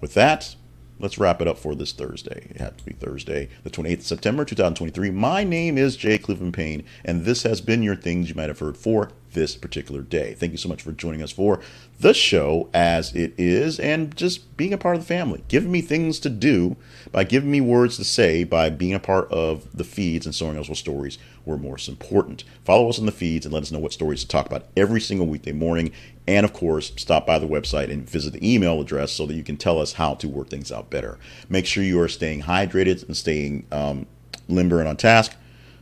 With 0.00 0.14
that, 0.14 0.54
let's 0.98 1.18
wrap 1.18 1.40
it 1.40 1.48
up 1.48 1.58
for 1.58 1.74
this 1.74 1.92
Thursday. 1.92 2.48
It 2.50 2.60
had 2.60 2.78
to 2.78 2.84
be 2.84 2.92
Thursday, 2.92 3.48
the 3.62 3.70
28th 3.70 3.98
of 3.98 4.06
September, 4.06 4.44
2023. 4.44 5.10
My 5.10 5.44
name 5.44 5.78
is 5.78 5.96
Jay 5.96 6.18
Cleveland 6.18 6.54
Payne, 6.54 6.84
and 7.04 7.24
this 7.24 7.42
has 7.44 7.60
been 7.60 7.82
your 7.82 7.96
things 7.96 8.28
you 8.28 8.34
might 8.34 8.48
have 8.48 8.58
heard 8.58 8.76
for 8.76 9.10
this 9.32 9.56
particular 9.56 10.00
day. 10.00 10.34
Thank 10.34 10.52
you 10.52 10.58
so 10.58 10.68
much 10.68 10.82
for 10.82 10.92
joining 10.92 11.22
us 11.22 11.30
for 11.30 11.60
the 12.00 12.14
show 12.14 12.68
as 12.72 13.14
it 13.14 13.34
is 13.36 13.78
and 13.78 14.16
just 14.16 14.56
being 14.56 14.72
a 14.72 14.78
part 14.78 14.96
of 14.96 15.02
the 15.02 15.06
family, 15.06 15.44
giving 15.48 15.70
me 15.70 15.80
things 15.80 16.18
to 16.20 16.30
do 16.30 16.76
by 17.12 17.24
giving 17.24 17.50
me 17.50 17.60
words 17.60 17.96
to 17.96 18.04
say, 18.04 18.44
by 18.44 18.70
being 18.70 18.94
a 18.94 19.00
part 19.00 19.30
of 19.30 19.76
the 19.76 19.84
feeds 19.84 20.26
and 20.26 20.58
us 20.58 20.68
what 20.68 20.78
stories 20.78 21.18
were 21.44 21.56
most 21.56 21.88
important. 21.88 22.44
Follow 22.64 22.88
us 22.88 22.98
on 22.98 23.06
the 23.06 23.12
feeds 23.12 23.44
and 23.44 23.52
let 23.52 23.62
us 23.62 23.70
know 23.70 23.78
what 23.78 23.92
stories 23.92 24.22
to 24.22 24.28
talk 24.28 24.46
about 24.46 24.66
every 24.76 25.00
single 25.00 25.26
weekday 25.26 25.52
morning. 25.52 25.92
And 26.28 26.44
of 26.44 26.52
course, 26.52 26.92
stop 26.96 27.26
by 27.26 27.38
the 27.38 27.48
website 27.48 27.90
and 27.90 28.08
visit 28.08 28.34
the 28.34 28.54
email 28.54 28.82
address 28.82 29.12
so 29.12 29.24
that 29.24 29.32
you 29.32 29.42
can 29.42 29.56
tell 29.56 29.80
us 29.80 29.94
how 29.94 30.12
to 30.16 30.28
work 30.28 30.50
things 30.50 30.70
out 30.70 30.90
better. 30.90 31.18
Make 31.48 31.64
sure 31.64 31.82
you 31.82 31.98
are 32.02 32.08
staying 32.08 32.42
hydrated 32.42 33.02
and 33.06 33.16
staying 33.16 33.66
um, 33.72 34.06
limber 34.46 34.78
and 34.78 34.90
on 34.90 34.98
task 34.98 35.34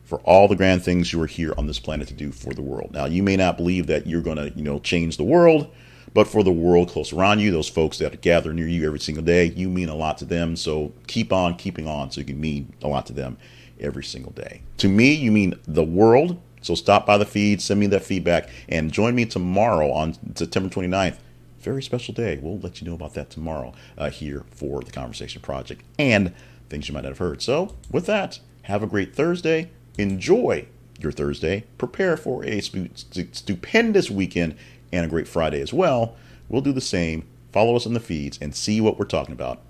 for 0.04 0.20
all 0.20 0.46
the 0.46 0.54
grand 0.54 0.85
things 0.85 1.12
you 1.12 1.20
are 1.20 1.26
here 1.26 1.52
on 1.59 1.66
this 1.66 1.80
planet 1.80 2.06
to 2.09 2.14
do 2.14 2.30
for 2.30 2.54
the 2.54 2.62
world. 2.62 2.92
Now, 2.92 3.06
you 3.06 3.24
may 3.24 3.37
not 3.37 3.56
believe 3.56 3.88
that 3.88 4.06
you're 4.06 4.22
going 4.22 4.37
to, 4.37 4.50
you 4.50 4.62
know, 4.62 4.78
change 4.78 5.16
the 5.16 5.24
world, 5.24 5.68
but 6.14 6.28
for 6.28 6.44
the 6.44 6.52
world 6.52 6.90
close 6.90 7.12
around 7.12 7.40
you, 7.40 7.50
those 7.50 7.68
folks 7.68 7.98
that 7.98 8.20
gather 8.20 8.52
near 8.52 8.68
you 8.68 8.87
every 8.87 9.00
single 9.00 9.24
day, 9.24 9.46
you 9.46 9.68
mean 9.68 9.88
a 9.88 9.96
lot 9.96 10.16
to 10.18 10.24
them. 10.24 10.54
So 10.54 10.92
keep 11.09 11.32
on 11.32 11.56
keeping 11.56 11.88
on 11.88 12.12
so 12.12 12.20
you 12.20 12.24
can 12.24 12.40
mean 12.40 12.72
a 12.82 12.87
lot 12.87 13.06
to 13.06 13.12
them 13.12 13.37
every 13.80 14.04
single 14.04 14.30
day. 14.30 14.62
To 14.78 14.88
me, 14.88 15.12
you 15.12 15.32
mean 15.32 15.59
the 15.66 15.82
world. 15.82 16.40
So 16.66 16.74
stop 16.74 17.07
by 17.07 17.16
the 17.16 17.24
feed, 17.24 17.62
send 17.62 17.79
me 17.79 17.87
that 17.87 18.02
feedback, 18.02 18.48
and 18.68 18.90
join 18.92 19.14
me 19.14 19.24
tomorrow 19.24 19.92
on 19.92 20.16
September 20.35 20.68
29th. 20.68 21.16
Very 21.61 21.81
special 21.81 22.12
day. 22.12 22.40
We'll 22.42 22.59
let 22.59 22.81
you 22.81 22.88
know 22.88 22.94
about 22.94 23.14
that 23.14 23.31
tomorrow 23.31 23.72
uh, 23.96 24.11
here 24.11 24.44
for 24.50 24.81
the 24.83 24.90
Conversation 24.90 25.40
Project 25.42 25.85
and 25.96 26.35
things 26.68 26.88
you 26.88 26.94
might 26.94 27.05
not 27.05 27.11
have 27.11 27.18
heard. 27.18 27.40
So, 27.40 27.76
with 27.92 28.07
that, 28.07 28.40
have 28.62 28.83
a 28.83 28.88
great 28.88 29.14
Thursday 29.14 29.70
enjoy 29.96 30.66
your 30.98 31.12
Thursday, 31.12 31.64
prepare 31.79 32.16
for 32.16 32.44
a 32.44 32.61
stupendous 32.61 34.11
weekend 34.11 34.57
and 34.92 35.07
a 35.07 35.09
great 35.09 35.29
Friday 35.29 35.61
as 35.61 35.72
well. 35.72 36.16
We'll 36.48 36.62
do 36.62 36.72
the 36.72 36.81
same. 36.81 37.24
Follow 37.52 37.76
us 37.76 37.87
on 37.87 37.94
the 37.94 38.00
feeds 38.00 38.38
and 38.42 38.55
see 38.55 38.81
what 38.81 38.98
we're 38.98 39.07
talking 39.07 39.33
about 39.33 39.61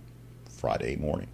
Friday 0.48 0.96
morning. 0.96 1.28